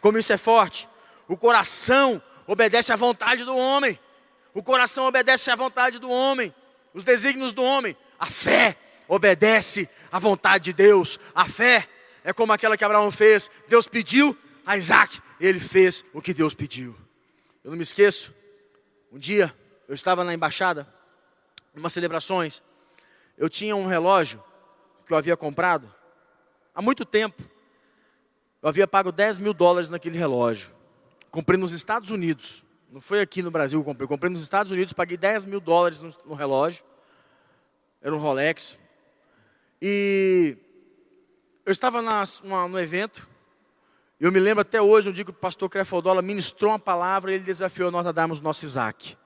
Como 0.00 0.18
isso 0.18 0.32
é 0.32 0.36
forte. 0.36 0.88
O 1.28 1.36
coração 1.36 2.20
obedece 2.48 2.92
à 2.92 2.96
vontade 2.96 3.44
do 3.44 3.56
homem. 3.56 3.96
O 4.54 4.60
coração 4.60 5.06
obedece 5.06 5.52
à 5.52 5.54
vontade 5.54 6.00
do 6.00 6.10
homem, 6.10 6.52
os 6.92 7.04
desígnios 7.04 7.52
do 7.52 7.62
homem. 7.62 7.96
A 8.18 8.26
fé 8.26 8.76
obedece 9.06 9.88
à 10.10 10.18
vontade 10.18 10.64
de 10.64 10.72
Deus. 10.72 11.20
A 11.32 11.44
fé 11.48 11.88
é 12.26 12.32
como 12.32 12.52
aquela 12.52 12.76
que 12.76 12.84
Abraão 12.84 13.08
fez. 13.12 13.48
Deus 13.68 13.86
pediu 13.86 14.36
a 14.66 14.76
Isaac, 14.76 15.22
ele 15.40 15.60
fez 15.60 16.04
o 16.12 16.20
que 16.20 16.34
Deus 16.34 16.54
pediu. 16.54 16.94
Eu 17.62 17.70
não 17.70 17.76
me 17.76 17.84
esqueço, 17.84 18.34
um 19.12 19.16
dia 19.16 19.54
eu 19.86 19.94
estava 19.94 20.24
na 20.24 20.34
embaixada, 20.34 20.92
em 21.74 21.78
umas 21.78 21.92
celebrações, 21.92 22.60
eu 23.38 23.48
tinha 23.48 23.76
um 23.76 23.86
relógio 23.86 24.42
que 25.06 25.12
eu 25.12 25.16
havia 25.16 25.36
comprado 25.36 25.92
há 26.74 26.82
muito 26.82 27.04
tempo. 27.04 27.44
Eu 28.60 28.70
havia 28.70 28.88
pago 28.88 29.12
10 29.12 29.38
mil 29.38 29.54
dólares 29.54 29.88
naquele 29.88 30.18
relógio. 30.18 30.74
Comprei 31.30 31.56
nos 31.56 31.70
Estados 31.70 32.10
Unidos. 32.10 32.64
Não 32.90 33.00
foi 33.00 33.20
aqui 33.20 33.40
no 33.40 33.52
Brasil 33.52 33.78
que 33.78 33.84
comprei. 33.84 34.04
Eu 34.04 34.08
comprei 34.08 34.32
nos 34.32 34.42
Estados 34.42 34.72
Unidos, 34.72 34.92
paguei 34.92 35.16
10 35.16 35.46
mil 35.46 35.60
dólares 35.60 36.00
no, 36.00 36.12
no 36.24 36.34
relógio. 36.34 36.84
Era 38.02 38.12
um 38.12 38.18
Rolex. 38.18 38.76
E 39.80 40.56
eu 41.66 41.72
estava 41.72 42.00
na, 42.00 42.22
uma, 42.44 42.68
no 42.68 42.78
evento. 42.78 43.28
Eu 44.20 44.30
me 44.30 44.38
lembro 44.38 44.62
até 44.62 44.80
hoje, 44.80 45.08
um 45.08 45.12
dia 45.12 45.24
que 45.24 45.32
o 45.32 45.34
pastor 45.34 45.68
Crefoldola 45.68 46.22
ministrou 46.22 46.70
uma 46.70 46.78
palavra 46.78 47.32
e 47.32 47.34
ele 47.34 47.44
desafiou 47.44 47.90
nós 47.90 48.06
a 48.06 48.12
darmos 48.12 48.40
nosso 48.40 48.64
Isaac. 48.64 49.18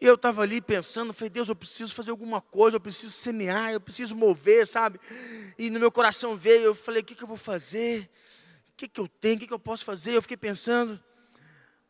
E 0.00 0.04
eu 0.04 0.14
estava 0.14 0.42
ali 0.42 0.60
pensando, 0.60 1.12
falei, 1.12 1.30
Deus, 1.30 1.48
eu 1.48 1.54
preciso 1.54 1.94
fazer 1.94 2.10
alguma 2.10 2.40
coisa, 2.40 2.76
eu 2.76 2.80
preciso 2.80 3.12
semear, 3.12 3.70
eu 3.70 3.80
preciso 3.80 4.16
mover, 4.16 4.66
sabe? 4.66 4.98
E 5.56 5.70
no 5.70 5.78
meu 5.78 5.92
coração 5.92 6.36
veio, 6.36 6.64
eu 6.64 6.74
falei, 6.74 7.02
o 7.02 7.04
que, 7.04 7.14
que 7.14 7.22
eu 7.22 7.28
vou 7.28 7.36
fazer? 7.36 8.10
O 8.70 8.76
que, 8.76 8.88
que 8.88 9.00
eu 9.00 9.06
tenho? 9.06 9.36
O 9.36 9.38
que, 9.38 9.46
que 9.46 9.54
eu 9.54 9.60
posso 9.60 9.84
fazer? 9.84 10.16
Eu 10.16 10.22
fiquei 10.22 10.36
pensando. 10.36 11.00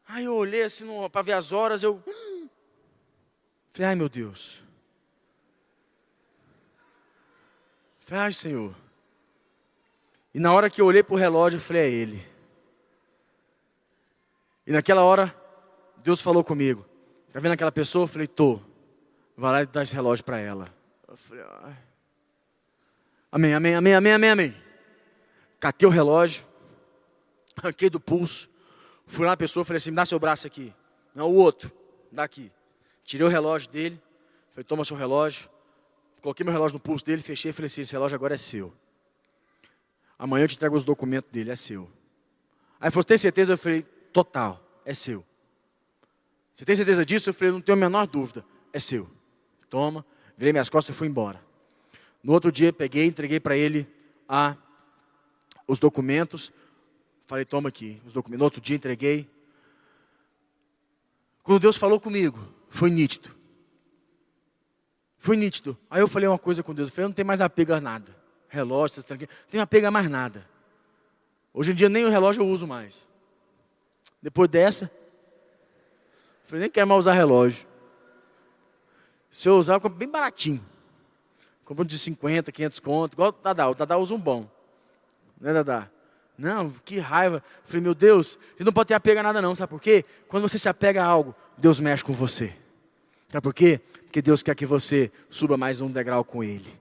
Aí 0.06 0.26
eu 0.26 0.34
olhei 0.36 0.64
assim 0.64 0.86
para 1.10 1.22
ver 1.22 1.32
as 1.32 1.52
horas, 1.52 1.82
eu. 1.82 2.04
Falei, 3.72 3.88
ai 3.88 3.94
meu 3.94 4.10
Deus. 4.10 4.62
Ai 8.14 8.30
Senhor. 8.30 8.74
E 10.34 10.38
na 10.38 10.52
hora 10.52 10.68
que 10.68 10.80
eu 10.80 10.86
olhei 10.86 11.02
para 11.02 11.14
o 11.14 11.18
relógio, 11.18 11.56
eu 11.56 11.60
falei, 11.60 11.82
é 11.82 11.90
Ele. 11.90 12.26
E 14.66 14.72
naquela 14.72 15.02
hora, 15.02 15.34
Deus 15.98 16.20
falou 16.20 16.44
comigo. 16.44 16.84
Está 17.26 17.40
vendo 17.40 17.52
aquela 17.52 17.72
pessoa? 17.72 18.04
Eu 18.04 18.08
falei, 18.08 18.26
tô. 18.26 18.60
Vai 19.36 19.52
lá 19.52 19.62
e 19.62 19.66
dá 19.66 19.82
esse 19.82 19.94
relógio 19.94 20.24
para 20.24 20.38
ela. 20.38 20.66
Eu 21.08 21.16
falei, 21.16 21.44
Ai. 21.62 21.76
amém, 23.32 23.54
amém, 23.54 23.74
amém, 23.74 23.94
amém, 23.94 24.12
amém, 24.12 24.30
amém. 24.30 24.62
Catei 25.58 25.88
o 25.88 25.90
relógio, 25.90 26.44
arranquei 27.56 27.88
do 27.88 28.00
pulso, 28.00 28.50
fui 29.06 29.24
lá 29.24 29.32
na 29.32 29.36
pessoa, 29.36 29.64
falei 29.64 29.78
assim, 29.78 29.90
me 29.90 29.96
dá 29.96 30.04
seu 30.04 30.18
braço 30.18 30.46
aqui. 30.46 30.74
Não, 31.14 31.30
o 31.30 31.34
outro, 31.34 31.72
dá 32.10 32.24
aqui. 32.24 32.50
Tirei 33.04 33.26
o 33.26 33.30
relógio 33.30 33.70
dele, 33.70 34.00
falei, 34.50 34.64
toma 34.64 34.84
seu 34.84 34.96
relógio. 34.96 35.48
Coloquei 36.22 36.44
meu 36.44 36.52
relógio 36.52 36.74
no 36.74 36.80
pulso 36.80 37.04
dele, 37.04 37.20
fechei 37.20 37.50
e 37.50 37.52
falei 37.52 37.66
assim, 37.66 37.80
esse 37.80 37.92
relógio 37.92 38.14
agora 38.14 38.34
é 38.34 38.38
seu. 38.38 38.72
Amanhã 40.16 40.44
eu 40.44 40.48
te 40.48 40.54
entrego 40.54 40.76
os 40.76 40.84
documentos 40.84 41.28
dele, 41.32 41.50
é 41.50 41.56
seu. 41.56 41.90
Aí 42.80 42.86
ele 42.86 42.90
falou, 42.92 43.04
tem 43.04 43.18
certeza? 43.18 43.54
Eu 43.54 43.58
falei, 43.58 43.82
total, 44.12 44.64
é 44.84 44.94
seu. 44.94 45.24
Você 46.54 46.64
tem 46.64 46.76
certeza 46.76 47.04
disso? 47.04 47.30
Eu 47.30 47.34
falei, 47.34 47.52
não 47.52 47.60
tenho 47.60 47.76
a 47.76 47.80
menor 47.80 48.06
dúvida. 48.06 48.44
É 48.72 48.78
seu. 48.78 49.10
Toma. 49.68 50.06
Virei 50.36 50.52
minhas 50.52 50.68
costas 50.68 50.94
e 50.94 50.98
fui 50.98 51.08
embora. 51.08 51.44
No 52.22 52.32
outro 52.32 52.52
dia, 52.52 52.72
peguei, 52.72 53.06
entreguei 53.06 53.40
para 53.40 53.56
ele 53.56 53.84
a, 54.28 54.56
os 55.66 55.80
documentos. 55.80 56.52
Falei, 57.26 57.44
toma 57.44 57.68
aqui 57.68 58.00
os 58.06 58.12
documentos. 58.12 58.38
No 58.38 58.44
outro 58.44 58.60
dia, 58.60 58.76
entreguei. 58.76 59.28
Quando 61.42 61.58
Deus 61.58 61.76
falou 61.76 61.98
comigo, 61.98 62.38
foi 62.68 62.90
nítido. 62.90 63.41
Foi 65.22 65.36
nítido. 65.36 65.78
Aí 65.88 66.00
eu 66.00 66.08
falei 66.08 66.28
uma 66.28 66.36
coisa 66.36 66.64
com 66.64 66.74
Deus. 66.74 66.90
Eu 66.90 66.94
falei, 66.94 67.04
eu 67.04 67.08
não 67.10 67.14
tenho 67.14 67.26
mais 67.26 67.40
apego 67.40 67.72
a 67.72 67.80
nada. 67.80 68.12
Relógio, 68.48 69.04
não 69.08 69.16
tenho 69.48 69.62
apego 69.62 69.86
a 69.86 69.90
mais 69.90 70.10
nada. 70.10 70.44
Hoje 71.54 71.70
em 71.70 71.74
dia 71.76 71.88
nem 71.88 72.04
o 72.04 72.10
relógio 72.10 72.42
eu 72.42 72.48
uso 72.48 72.66
mais. 72.66 73.06
Depois 74.20 74.50
dessa, 74.50 74.90
Falei, 76.42 76.62
nem 76.62 76.70
quero 76.70 76.88
mais 76.88 76.98
usar 76.98 77.12
relógio. 77.12 77.68
Se 79.30 79.48
eu 79.48 79.56
usar, 79.56 79.74
eu 79.74 79.80
compro 79.80 79.96
bem 79.96 80.08
baratinho. 80.08 80.60
Compro 81.64 81.84
de 81.84 81.96
50, 81.96 82.50
500 82.50 82.80
conto, 82.80 83.12
igual 83.12 83.28
o 83.28 83.42
Dadá. 83.42 83.70
O 83.70 83.74
Dadá 83.76 83.96
usa 83.96 84.12
um 84.12 84.20
bom. 84.20 84.50
Né, 85.40 85.52
Dadá? 85.52 85.88
Não, 86.36 86.68
que 86.84 86.98
raiva. 86.98 87.44
Falei, 87.62 87.80
meu 87.80 87.94
Deus, 87.94 88.36
você 88.56 88.64
não 88.64 88.72
pode 88.72 88.88
ter 88.88 88.94
apego 88.94 89.20
a 89.20 89.22
nada 89.22 89.40
não, 89.40 89.54
sabe 89.54 89.70
por 89.70 89.80
quê? 89.80 90.04
Quando 90.26 90.48
você 90.48 90.58
se 90.58 90.68
apega 90.68 91.00
a 91.00 91.06
algo, 91.06 91.32
Deus 91.56 91.78
mexe 91.78 92.02
com 92.02 92.12
você. 92.12 92.56
Sabe 93.32 93.42
por 93.42 93.54
quê? 93.54 93.80
Porque 94.04 94.20
Deus 94.20 94.42
quer 94.42 94.54
que 94.54 94.66
você 94.66 95.10
suba 95.30 95.56
mais 95.56 95.80
um 95.80 95.90
degrau 95.90 96.22
com 96.22 96.44
Ele. 96.44 96.72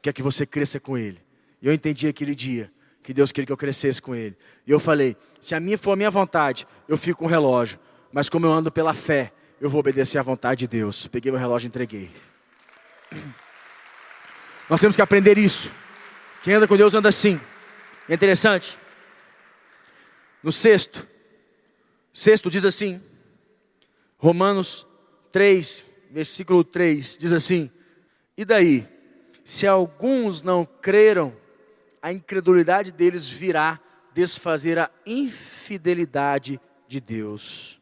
Quer 0.00 0.12
que 0.12 0.22
você 0.22 0.46
cresça 0.46 0.78
com 0.78 0.96
Ele. 0.96 1.20
E 1.60 1.66
eu 1.66 1.74
entendi 1.74 2.06
aquele 2.08 2.34
dia 2.34 2.70
que 3.02 3.12
Deus 3.12 3.32
queria 3.32 3.46
que 3.46 3.52
eu 3.52 3.56
crescesse 3.56 4.00
com 4.00 4.14
Ele. 4.14 4.36
E 4.66 4.70
eu 4.70 4.78
falei, 4.78 5.16
se 5.40 5.54
a 5.54 5.60
minha 5.60 5.76
for 5.76 5.92
a 5.92 5.96
minha 5.96 6.10
vontade, 6.10 6.66
eu 6.86 6.96
fico 6.96 7.18
com 7.18 7.24
um 7.24 7.28
relógio 7.28 7.78
mas 8.12 8.28
como 8.28 8.46
eu 8.46 8.52
ando 8.52 8.70
pela 8.72 8.94
fé, 8.94 9.32
eu 9.60 9.68
vou 9.68 9.80
obedecer 9.80 10.18
à 10.18 10.22
vontade 10.22 10.60
de 10.60 10.68
Deus. 10.68 11.06
Peguei 11.08 11.30
meu 11.30 11.40
relógio 11.40 11.66
e 11.66 11.68
entreguei. 11.68 12.10
Nós 14.68 14.80
temos 14.80 14.96
que 14.96 15.02
aprender 15.02 15.38
isso. 15.38 15.70
Quem 16.42 16.54
anda 16.54 16.66
com 16.66 16.76
Deus 16.76 16.94
anda 16.94 17.08
assim. 17.08 17.40
É 18.08 18.14
interessante. 18.14 18.78
No 20.42 20.52
sexto, 20.52 21.06
sexto 22.12 22.48
diz 22.48 22.64
assim, 22.64 23.02
Romanos 24.16 24.86
3, 25.30 25.84
versículo 26.10 26.64
3, 26.64 27.18
diz 27.18 27.32
assim: 27.32 27.70
E 28.36 28.44
daí, 28.44 28.86
se 29.44 29.66
alguns 29.66 30.42
não 30.42 30.64
creram, 30.64 31.34
a 32.02 32.12
incredulidade 32.12 32.92
deles 32.92 33.28
virá 33.28 33.80
desfazer 34.12 34.78
a 34.78 34.90
infidelidade 35.06 36.60
de 36.86 37.00
Deus. 37.00 37.80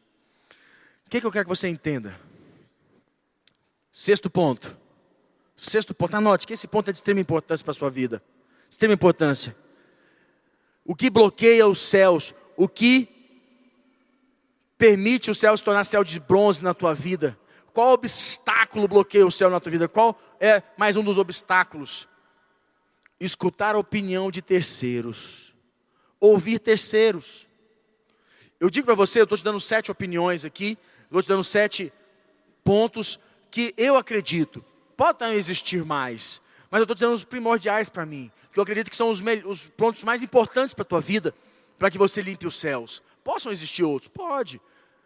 O 1.05 1.09
que, 1.09 1.21
que 1.21 1.25
eu 1.25 1.31
quero 1.31 1.45
que 1.45 1.49
você 1.49 1.67
entenda? 1.67 2.19
Sexto 3.91 4.29
ponto. 4.29 4.77
Sexto 5.55 5.93
ponto, 5.95 6.15
anote 6.15 6.45
que 6.45 6.53
esse 6.53 6.67
ponto 6.67 6.89
é 6.89 6.91
de 6.91 6.97
extrema 6.97 7.19
importância 7.19 7.63
para 7.63 7.71
a 7.71 7.75
sua 7.75 7.89
vida. 7.89 8.21
Extrema 8.69 8.93
importância. 8.93 9.55
O 10.85 10.95
que 10.95 11.09
bloqueia 11.09 11.67
os 11.67 11.79
céus, 11.79 12.35
o 12.55 12.67
que 12.67 13.16
permite 14.77 15.31
o 15.31 15.35
céu 15.35 15.55
se 15.57 15.63
tornar 15.63 15.83
céu 15.83 16.03
de 16.03 16.19
bronze 16.19 16.63
na 16.63 16.73
tua 16.73 16.93
vida, 16.93 17.37
qual 17.73 17.93
obstáculo 17.93 18.87
bloqueia 18.87 19.25
o 19.25 19.31
céu 19.31 19.49
na 19.49 19.59
tua 19.59 19.71
vida? 19.71 19.87
Qual 19.87 20.19
é 20.39 20.63
mais 20.75 20.95
um 20.95 21.03
dos 21.03 21.17
obstáculos? 21.17 22.07
Escutar 23.19 23.75
a 23.75 23.77
opinião 23.77 24.31
de 24.31 24.41
terceiros, 24.41 25.53
ouvir 26.19 26.59
terceiros. 26.59 27.47
Eu 28.59 28.69
digo 28.69 28.85
para 28.85 28.95
você, 28.95 29.19
eu 29.19 29.25
estou 29.25 29.37
te 29.37 29.43
dando 29.43 29.59
sete 29.59 29.91
opiniões 29.91 30.43
aqui, 30.43 30.77
estou 31.03 31.21
te 31.21 31.27
dando 31.27 31.43
sete 31.43 31.93
pontos 32.63 33.19
que 33.51 33.73
eu 33.77 33.95
acredito. 33.95 34.65
Pode 34.95 35.19
não 35.21 35.31
existir 35.31 35.85
mais, 35.85 36.41
mas 36.71 36.79
eu 36.79 36.83
estou 36.83 36.95
dizendo 36.95 37.13
os 37.13 37.23
primordiais 37.23 37.89
para 37.89 38.05
mim, 38.05 38.31
que 38.51 38.57
eu 38.57 38.63
acredito 38.63 38.89
que 38.89 38.95
são 38.95 39.09
os, 39.09 39.21
os 39.45 39.67
pontos 39.67 40.03
mais 40.03 40.23
importantes 40.23 40.73
para 40.73 40.81
a 40.81 40.85
tua 40.85 40.99
vida, 40.99 41.33
para 41.77 41.91
que 41.91 41.97
você 41.99 42.23
limpe 42.23 42.47
os 42.47 42.55
céus. 42.55 43.03
Possam 43.27 43.51
existir 43.51 43.83
outros? 43.83 44.07
Pode. 44.07 44.61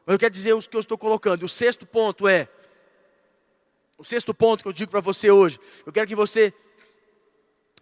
Mas 0.05 0.13
eu 0.13 0.19
quero 0.19 0.31
dizer 0.31 0.53
os 0.53 0.67
que 0.67 0.75
eu 0.75 0.79
estou 0.79 0.95
colocando. 0.95 1.41
O 1.41 1.49
sexto 1.49 1.87
ponto 1.87 2.27
é, 2.27 2.47
o 3.97 4.03
sexto 4.03 4.31
ponto 4.31 4.61
que 4.61 4.67
eu 4.67 4.73
digo 4.73 4.91
para 4.91 4.99
você 4.99 5.31
hoje, 5.31 5.59
eu 5.83 5.91
quero 5.91 6.05
que 6.05 6.13
você 6.13 6.53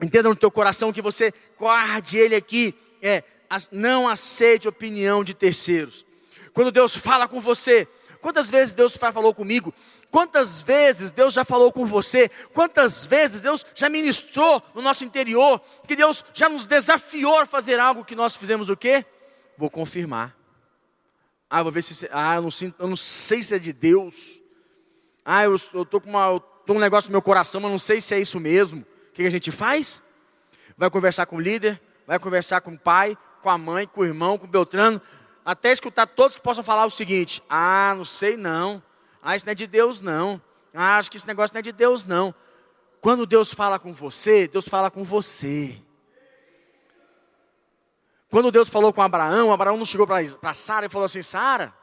entenda 0.01 0.29
no 0.29 0.37
teu 0.37 0.49
coração, 0.49 0.93
que 0.93 1.01
você 1.01 1.33
guarde 1.57 2.17
ele 2.17 2.35
aqui, 2.35 2.73
é, 3.01 3.21
não 3.69 4.07
aceite 4.07 4.65
opinião 4.65 5.25
de 5.25 5.33
terceiros. 5.33 6.05
Quando 6.53 6.71
Deus 6.71 6.95
fala 6.95 7.27
com 7.27 7.41
você, 7.41 7.85
quantas 8.21 8.49
vezes 8.49 8.73
Deus 8.73 8.95
falou 8.95 9.33
comigo? 9.33 9.73
Quantas 10.09 10.61
vezes 10.61 11.11
Deus 11.11 11.33
já 11.33 11.43
falou 11.43 11.69
com 11.69 11.85
você? 11.85 12.29
Quantas 12.53 13.03
vezes 13.03 13.41
Deus 13.41 13.65
já 13.75 13.89
ministrou 13.89 14.63
no 14.73 14.81
nosso 14.81 15.03
interior? 15.03 15.61
Que 15.85 15.97
Deus 15.97 16.23
já 16.33 16.47
nos 16.47 16.65
desafiou 16.65 17.39
a 17.39 17.45
fazer 17.45 17.77
algo 17.77 18.05
que 18.05 18.15
nós 18.15 18.37
fizemos 18.37 18.69
o 18.69 18.77
quê? 18.77 19.05
Vou 19.59 19.69
confirmar. 19.69 20.33
Ah, 21.49 21.61
vou 21.61 21.69
ver 21.69 21.81
se. 21.81 22.07
Ah, 22.13 22.35
eu 22.35 22.43
não, 22.43 22.49
sinto, 22.49 22.75
eu 22.79 22.87
não 22.87 22.95
sei 22.95 23.41
se 23.41 23.53
é 23.53 23.59
de 23.59 23.73
Deus. 23.73 24.41
Ah, 25.25 25.43
eu 25.43 25.53
estou 25.53 25.99
com, 25.99 26.11
uma, 26.11 26.39
tô 26.65 26.71
um 26.71 26.79
negócio 26.79 27.09
no 27.09 27.11
meu 27.11 27.21
coração, 27.21 27.59
mas 27.59 27.69
não 27.69 27.77
sei 27.77 27.99
se 27.99 28.15
é 28.15 28.21
isso 28.21 28.39
mesmo. 28.39 28.85
O 29.09 29.11
que 29.11 29.23
a 29.23 29.29
gente 29.29 29.51
faz? 29.51 30.01
Vai 30.77 30.89
conversar 30.89 31.25
com 31.25 31.35
o 31.35 31.41
líder, 31.41 31.81
vai 32.07 32.17
conversar 32.17 32.61
com 32.61 32.71
o 32.71 32.79
pai, 32.79 33.17
com 33.41 33.49
a 33.49 33.57
mãe, 33.57 33.85
com 33.85 33.99
o 33.99 34.05
irmão, 34.05 34.37
com 34.37 34.45
o 34.45 34.49
Beltrano, 34.49 35.01
até 35.43 35.73
escutar 35.73 36.07
todos 36.07 36.37
que 36.37 36.41
possam 36.41 36.63
falar 36.63 36.85
o 36.85 36.89
seguinte: 36.89 37.43
Ah, 37.49 37.93
não 37.97 38.05
sei 38.05 38.37
não. 38.37 38.81
Ah, 39.21 39.35
isso 39.35 39.45
não 39.45 39.51
é 39.51 39.55
de 39.55 39.67
Deus 39.67 39.99
não. 39.99 40.41
Ah, 40.73 40.97
acho 40.97 41.11
que 41.11 41.17
esse 41.17 41.27
negócio 41.27 41.53
não 41.53 41.59
é 41.59 41.63
de 41.63 41.73
Deus 41.73 42.05
não. 42.05 42.33
Quando 43.01 43.25
Deus 43.25 43.53
fala 43.53 43.77
com 43.77 43.91
você, 43.91 44.47
Deus 44.47 44.69
fala 44.69 44.89
com 44.89 45.03
você. 45.03 45.75
Quando 48.29 48.51
Deus 48.51 48.69
falou 48.69 48.93
com 48.93 49.01
Abraão, 49.01 49.51
Abraão 49.51 49.77
não 49.77 49.85
chegou 49.85 50.05
para 50.05 50.53
Sara 50.53 50.85
e 50.85 50.89
falou 50.89 51.05
assim: 51.05 51.23
Sara, 51.23 51.73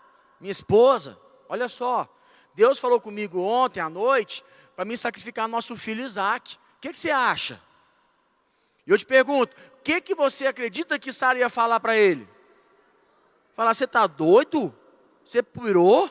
minha 0.40 0.52
esposa, 0.52 1.18
olha 1.48 1.68
só, 1.68 2.08
Deus 2.54 2.78
falou 2.78 3.00
comigo 3.00 3.40
ontem 3.40 3.80
à 3.80 3.90
noite 3.90 4.44
para 4.74 4.84
me 4.84 4.96
sacrificar 4.96 5.48
nosso 5.48 5.74
filho 5.76 6.04
Isaac. 6.04 6.56
O 6.56 6.80
que, 6.80 6.92
que 6.92 6.98
você 6.98 7.10
acha? 7.10 7.60
E 8.86 8.90
eu 8.90 8.96
te 8.96 9.04
pergunto, 9.04 9.56
o 9.78 9.82
que, 9.82 10.00
que 10.00 10.14
você 10.14 10.46
acredita 10.46 10.98
que 10.98 11.12
Sara 11.12 11.38
ia 11.38 11.50
falar 11.50 11.80
para 11.80 11.96
ele? 11.96 12.28
Falar, 13.54 13.74
você 13.74 13.84
está 13.84 14.06
doido? 14.06 14.72
Você 15.24 15.42
pirou? 15.42 16.08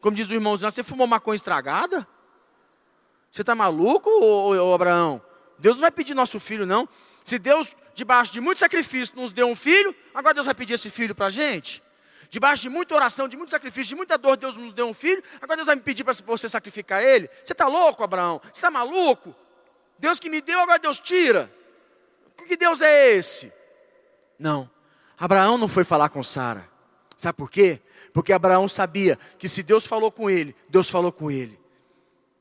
Como 0.00 0.16
diz 0.16 0.28
o 0.28 0.34
irmãozinho, 0.34 0.70
você 0.70 0.82
fumou 0.82 1.06
maconha 1.06 1.36
estragada? 1.36 2.06
Você 3.30 3.42
está 3.42 3.54
maluco, 3.54 4.10
ô, 4.10 4.50
ô, 4.50 4.70
ô, 4.70 4.74
Abraão? 4.74 5.22
Deus 5.58 5.76
não 5.76 5.82
vai 5.82 5.90
pedir 5.90 6.14
nosso 6.14 6.40
filho, 6.40 6.66
não. 6.66 6.88
Se 7.24 7.38
Deus, 7.38 7.74
debaixo 7.94 8.30
de 8.30 8.40
muito 8.40 8.58
sacrifício, 8.58 9.16
nos 9.16 9.32
deu 9.32 9.46
um 9.46 9.56
filho, 9.56 9.96
agora 10.14 10.34
Deus 10.34 10.44
vai 10.44 10.54
pedir 10.54 10.74
esse 10.74 10.90
filho 10.90 11.14
para 11.14 11.26
a 11.26 11.30
gente? 11.30 11.82
Debaixo 12.28 12.64
de 12.64 12.68
muita 12.68 12.94
oração, 12.94 13.26
de 13.26 13.36
muito 13.36 13.50
sacrifício, 13.50 13.88
de 13.88 13.94
muita 13.94 14.18
dor, 14.18 14.36
Deus 14.36 14.56
nos 14.56 14.74
deu 14.74 14.86
um 14.86 14.92
filho, 14.92 15.22
agora 15.40 15.56
Deus 15.56 15.66
vai 15.66 15.76
me 15.76 15.80
pedir 15.80 16.04
para 16.04 16.12
você 16.12 16.48
sacrificar 16.50 17.02
ele? 17.02 17.30
Você 17.42 17.54
está 17.54 17.66
louco, 17.66 18.04
Abraão? 18.04 18.40
Você 18.42 18.58
está 18.58 18.70
maluco? 18.70 19.34
Deus 19.98 20.20
que 20.20 20.28
me 20.28 20.42
deu, 20.42 20.60
agora 20.60 20.78
Deus 20.78 21.00
tira. 21.00 21.50
Que 22.46 22.58
Deus 22.58 22.82
é 22.82 23.12
esse? 23.12 23.50
Não. 24.38 24.68
Abraão 25.16 25.56
não 25.56 25.68
foi 25.68 25.82
falar 25.82 26.10
com 26.10 26.22
Sara. 26.22 26.68
Sabe 27.16 27.38
por 27.38 27.50
quê? 27.50 27.80
Porque 28.12 28.34
Abraão 28.34 28.68
sabia 28.68 29.18
que 29.38 29.48
se 29.48 29.62
Deus 29.62 29.86
falou 29.86 30.12
com 30.12 30.28
ele, 30.28 30.54
Deus 30.68 30.90
falou 30.90 31.10
com 31.10 31.30
ele. 31.30 31.58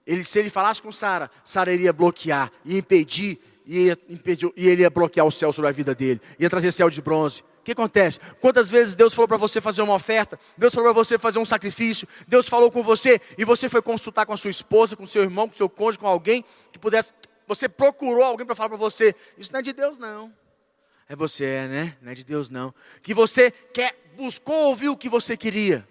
ele 0.06 0.26
se 0.26 0.40
ele 0.40 0.50
falasse 0.50 0.82
com 0.82 0.92
Sara, 0.92 1.32
Sara 1.42 1.72
iria 1.72 1.94
bloquear, 1.94 2.52
ia 2.66 2.80
impedir, 2.80 3.40
ia 3.66 3.98
impedir, 4.10 4.52
e 4.56 4.68
ele 4.68 4.82
ia 4.82 4.90
bloquear 4.90 5.26
o 5.26 5.32
céu 5.32 5.52
sobre 5.52 5.70
a 5.70 5.72
vida 5.72 5.96
dele, 5.96 6.22
ia 6.40 6.50
trazer 6.50 6.72
céu 6.72 6.90
de 6.90 7.02
bronze. 7.02 7.42
O 7.42 7.64
que 7.64 7.72
acontece? 7.72 8.20
Quantas 8.42 8.70
vezes 8.70 8.94
Deus 8.94 9.14
falou 9.14 9.28
para 9.28 9.38
você 9.38 9.62
fazer 9.62 9.82
uma 9.82 9.94
oferta, 9.94 10.38
Deus 10.58 10.74
falou 10.74 10.94
para 10.94 11.04
você 11.04 11.18
fazer 11.18 11.40
um 11.40 11.46
sacrifício, 11.46 12.08
Deus 12.28 12.50
falou 12.50 12.70
com 12.70 12.84
você 12.84 13.22
e 13.38 13.46
você 13.46 13.70
foi 13.70 13.82
consultar 13.82 14.26
com 14.26 14.34
a 14.34 14.38
sua 14.38 14.52
esposa, 14.52 14.96
com 14.96 15.06
seu 15.06 15.24
irmão, 15.24 15.48
com 15.48 15.56
seu 15.56 15.70
cônjuge, 15.70 16.00
com 16.00 16.08
alguém 16.08 16.44
que 16.72 16.80
pudesse. 16.80 17.14
Você 17.48 17.70
procurou 17.70 18.24
alguém 18.24 18.46
para 18.46 18.56
falar 18.56 18.70
para 18.70 18.78
você: 18.78 19.16
Isso 19.38 19.52
não 19.52 19.60
é 19.60 19.64
de 19.64 19.72
Deus, 19.72 19.98
não. 19.98 20.34
É 21.08 21.16
você, 21.16 21.68
né? 21.68 21.98
Não 22.02 22.12
é 22.12 22.16
de 22.16 22.26
Deus, 22.26 22.50
não. 22.50 22.74
Que 23.02 23.14
você 23.14 23.52
quer, 23.52 23.96
buscou 24.18 24.68
ouvir 24.70 24.90
o 24.90 24.98
que 24.98 25.08
você 25.08 25.38
queria. 25.38 25.88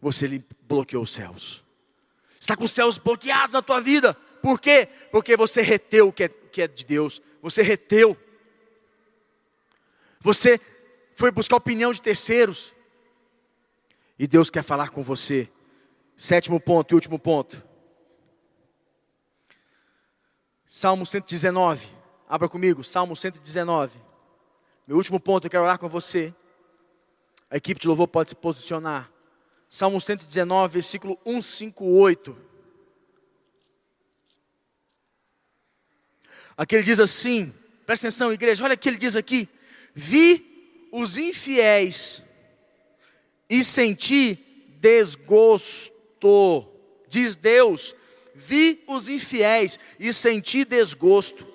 Você 0.00 0.42
bloqueou 0.62 1.02
os 1.02 1.12
céus. 1.12 1.64
Está 2.40 2.56
com 2.56 2.64
os 2.64 2.70
céus 2.70 2.98
bloqueados 2.98 3.52
na 3.52 3.62
tua 3.62 3.80
vida. 3.80 4.16
Por 4.42 4.60
quê? 4.60 4.88
Porque 5.10 5.36
você 5.36 5.62
reteu 5.62 6.08
o 6.08 6.12
que 6.12 6.24
é, 6.24 6.28
que 6.28 6.62
é 6.62 6.68
de 6.68 6.84
Deus. 6.84 7.20
Você 7.42 7.62
reteu. 7.62 8.16
Você 10.20 10.60
foi 11.14 11.30
buscar 11.30 11.56
opinião 11.56 11.92
de 11.92 12.00
terceiros. 12.00 12.74
E 14.18 14.26
Deus 14.26 14.50
quer 14.50 14.62
falar 14.62 14.90
com 14.90 15.02
você. 15.02 15.48
Sétimo 16.16 16.58
ponto 16.58 16.92
e 16.92 16.94
último 16.94 17.18
ponto. 17.18 17.62
Salmo 20.66 21.06
119. 21.06 21.88
Abra 22.28 22.48
comigo, 22.48 22.82
Salmo 22.82 23.14
119. 23.14 24.00
Meu 24.86 24.96
último 24.96 25.20
ponto, 25.20 25.46
eu 25.46 25.50
quero 25.50 25.62
orar 25.62 25.78
com 25.78 25.88
você. 25.88 26.34
A 27.50 27.56
equipe 27.56 27.80
de 27.80 27.86
louvor 27.86 28.08
pode 28.08 28.30
se 28.30 28.36
posicionar. 28.36 29.10
Salmo 29.68 30.00
119, 30.00 30.72
versículo 30.72 31.18
158. 31.24 32.36
Aqui 36.56 36.74
ele 36.74 36.84
diz 36.84 36.98
assim, 36.98 37.52
presta 37.84 38.06
atenção, 38.06 38.32
igreja, 38.32 38.64
olha 38.64 38.74
o 38.74 38.78
que 38.78 38.88
ele 38.88 38.96
diz 38.96 39.14
aqui. 39.14 39.48
Vi 39.94 40.88
os 40.92 41.18
infiéis 41.18 42.22
e 43.48 43.62
senti 43.62 44.38
desgosto. 44.80 46.66
Diz 47.08 47.36
Deus, 47.36 47.94
vi 48.34 48.82
os 48.86 49.08
infiéis 49.08 49.78
e 49.98 50.12
senti 50.12 50.64
desgosto 50.64 51.46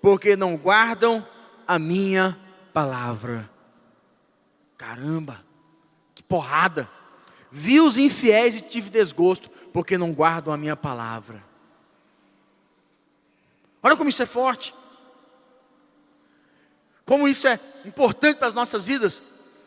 porque 0.00 0.36
não 0.36 0.56
guardam 0.56 1.26
a 1.66 1.78
minha 1.78 2.38
palavra. 2.72 3.50
Caramba, 4.76 5.44
que 6.14 6.22
porrada! 6.22 6.88
Vi 7.52 7.80
os 7.80 7.98
infiéis 7.98 8.54
e 8.54 8.60
tive 8.60 8.90
desgosto, 8.90 9.50
porque 9.72 9.98
não 9.98 10.12
guardam 10.12 10.54
a 10.54 10.56
minha 10.56 10.76
palavra. 10.76 11.44
Olha 13.82 13.96
como 13.96 14.10
isso 14.10 14.22
é 14.22 14.26
forte. 14.26 14.74
Como 17.04 17.26
isso 17.26 17.48
é 17.48 17.58
importante 17.84 18.38
para 18.38 18.48
as 18.48 18.54
nossas 18.54 18.86
vidas. 18.86 19.22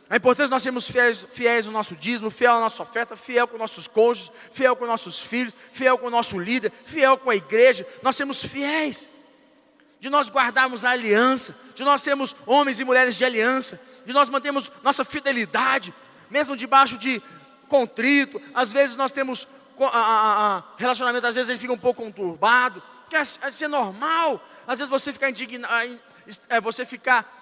É 0.10 0.18
importante 0.18 0.50
nós 0.50 0.62
sermos 0.62 0.88
fiéis, 0.88 1.26
fiéis 1.32 1.66
no 1.66 1.72
nosso 1.72 1.96
dízimo, 1.96 2.30
fiel 2.30 2.54
na 2.54 2.60
nossa 2.62 2.84
oferta, 2.84 3.16
fiel 3.16 3.48
com 3.48 3.58
nossos 3.58 3.88
cônjuges, 3.88 4.32
fiel 4.52 4.76
com 4.76 4.86
nossos 4.86 5.20
filhos, 5.20 5.56
fiel 5.72 5.98
com 5.98 6.08
o 6.08 6.10
nosso 6.10 6.38
líder, 6.38 6.72
fiel 6.86 7.18
com 7.18 7.30
a 7.30 7.36
igreja. 7.36 7.88
Nós 8.02 8.16
sermos 8.16 8.44
fiéis 8.44 9.08
de 10.00 10.10
nós 10.10 10.30
guardarmos 10.30 10.86
a 10.86 10.92
aliança, 10.92 11.56
de 11.74 11.84
nós 11.84 12.02
sermos 12.02 12.36
homens 12.46 12.80
e 12.80 12.84
mulheres 12.84 13.16
de 13.16 13.26
aliança, 13.26 13.80
de 14.06 14.14
nós 14.14 14.30
mantermos 14.30 14.70
nossa 14.84 15.04
fidelidade, 15.04 15.94
mesmo 16.30 16.56
debaixo 16.56 16.98
de 16.98 17.22
contrito. 17.68 18.40
Às 18.54 18.72
vezes 18.72 18.96
nós 18.96 19.12
temos 19.12 19.48
a, 19.80 19.86
a, 19.86 20.58
a 20.58 20.64
relacionamento, 20.78 21.26
às 21.26 21.34
vezes 21.34 21.50
ele 21.50 21.60
fica 21.60 21.74
um 21.74 21.78
pouco 21.78 22.04
conturbado, 22.04 22.84
que 23.14 23.18
é, 23.18 23.48
é 23.48 23.52
ser 23.52 23.68
normal. 23.68 24.42
Às 24.68 24.80
vezes 24.80 24.90
você 24.90 25.14
ficar 25.14 25.30
indignado, 25.30 26.00
é, 26.50 26.60
você 26.60 26.86
ficar 26.86 27.42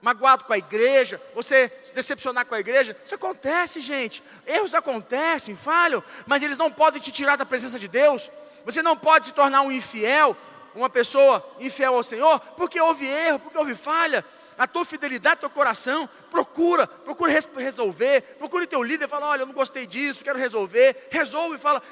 magoado 0.00 0.44
com 0.44 0.52
a 0.52 0.58
igreja, 0.58 1.20
você 1.34 1.72
se 1.82 1.94
decepcionar 1.94 2.44
com 2.44 2.54
a 2.54 2.60
igreja, 2.60 2.96
isso 3.04 3.14
acontece, 3.14 3.80
gente. 3.80 4.22
Erros 4.46 4.74
acontecem, 4.74 5.56
falham, 5.56 6.02
mas 6.26 6.42
eles 6.42 6.58
não 6.58 6.70
podem 6.70 7.00
te 7.00 7.10
tirar 7.10 7.36
da 7.36 7.46
presença 7.46 7.78
de 7.78 7.88
Deus. 7.88 8.30
Você 8.64 8.82
não 8.82 8.96
pode 8.96 9.26
se 9.26 9.32
tornar 9.32 9.62
um 9.62 9.72
infiel 9.72 10.36
uma 10.74 10.90
pessoa 10.90 11.44
infiel 11.60 11.94
ao 11.94 12.02
Senhor, 12.02 12.40
porque 12.56 12.80
houve 12.80 13.06
erro, 13.06 13.38
porque 13.38 13.56
houve 13.56 13.74
falha. 13.74 14.24
A 14.56 14.66
tua 14.66 14.84
fidelidade, 14.84 15.40
teu 15.40 15.50
coração, 15.50 16.08
procura, 16.30 16.86
procura 16.86 17.32
resolver, 17.56 18.20
procure 18.38 18.66
teu 18.66 18.82
líder, 18.82 19.08
fala, 19.08 19.28
olha, 19.28 19.42
eu 19.42 19.46
não 19.46 19.52
gostei 19.52 19.84
disso, 19.84 20.22
quero 20.22 20.38
resolver, 20.38 21.08
resolve, 21.10 21.58
fala, 21.58 21.82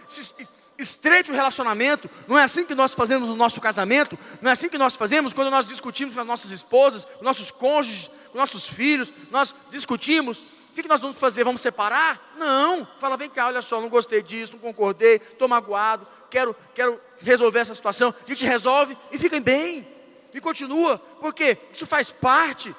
estreite 0.82 1.30
o 1.30 1.34
relacionamento. 1.34 2.10
Não 2.28 2.38
é 2.38 2.44
assim 2.44 2.64
que 2.64 2.74
nós 2.74 2.92
fazemos 2.92 3.28
no 3.28 3.36
nosso 3.36 3.60
casamento, 3.60 4.18
não 4.40 4.50
é 4.50 4.52
assim 4.52 4.68
que 4.68 4.78
nós 4.78 4.94
fazemos 4.94 5.32
quando 5.32 5.50
nós 5.50 5.66
discutimos 5.66 6.14
com 6.14 6.20
as 6.20 6.26
nossas 6.26 6.50
esposas, 6.50 7.04
com 7.04 7.24
nossos 7.24 7.50
cônjuges, 7.50 8.10
com 8.30 8.38
nossos 8.38 8.68
filhos, 8.68 9.12
nós 9.30 9.54
discutimos 9.70 10.44
O 10.72 10.74
que 10.74 10.88
nós 10.88 11.02
vamos 11.02 11.18
fazer? 11.18 11.44
Vamos 11.44 11.60
separar? 11.60 12.34
Não. 12.38 12.88
Fala, 12.98 13.16
vem 13.16 13.28
cá, 13.28 13.46
olha 13.46 13.60
só, 13.60 13.78
não 13.78 13.90
gostei 13.90 14.22
disso, 14.22 14.54
não 14.54 14.58
concordei, 14.58 15.16
estou 15.16 15.46
magoado, 15.46 16.06
quero, 16.30 16.56
quero 16.74 16.98
resolver 17.20 17.58
essa 17.58 17.74
situação. 17.74 18.14
A 18.24 18.28
gente 18.28 18.46
resolve 18.46 18.96
e 19.10 19.18
fica 19.18 19.38
bem. 19.38 19.86
E 20.32 20.40
continua. 20.40 20.96
Por 20.96 21.34
quê? 21.34 21.58
Isso 21.74 21.86
faz 21.86 22.10
parte. 22.10 22.74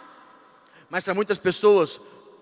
Mas 0.89 1.03
para 1.03 1.13
muitas 1.13 1.37
pessoas, 1.37 2.01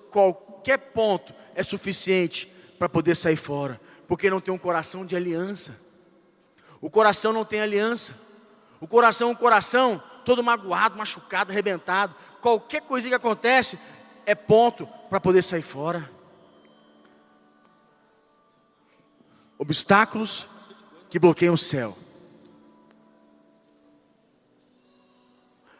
qualquer 0.09 0.78
ponto 0.78 1.34
é 1.53 1.64
suficiente 1.64 2.47
para 2.80 2.88
poder 2.88 3.16
sair 3.16 3.36
fora. 3.36 3.80
Porque 4.12 4.30
não 4.30 4.41
tem 4.41 4.53
um 4.53 4.57
coração 4.57 5.05
de 5.05 5.16
aliança. 5.16 5.80
O 6.82 6.89
coração 6.89 7.32
não 7.32 7.45
tem 7.45 7.62
aliança. 7.62 8.14
O 8.82 8.86
coração 8.86 9.30
é 9.30 9.32
um 9.32 9.36
coração 9.36 10.03
todo 10.26 10.43
magoado, 10.43 10.97
machucado, 10.97 11.49
arrebentado. 11.49 12.14
Qualquer 12.41 12.82
coisa 12.82 13.07
que 13.07 13.16
acontece 13.16 13.80
é 14.26 14.36
ponto 14.36 14.86
para 15.09 15.22
poder 15.22 15.41
sair 15.41 15.62
fora. 15.62 16.12
Obstáculos 19.57 20.45
que 21.09 21.18
bloqueiam 21.18 21.53
o 21.53 21.57
céu. 21.57 21.97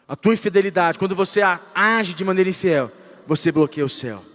A 0.08 0.16
tua 0.16 0.32
infidelidade, 0.32 0.98
quando 0.98 1.14
você 1.14 1.42
age 1.74 2.14
de 2.14 2.24
maneira 2.24 2.48
infiel, 2.48 2.90
você 3.26 3.52
bloqueia 3.52 3.84
o 3.84 3.90
céu. 3.90 4.31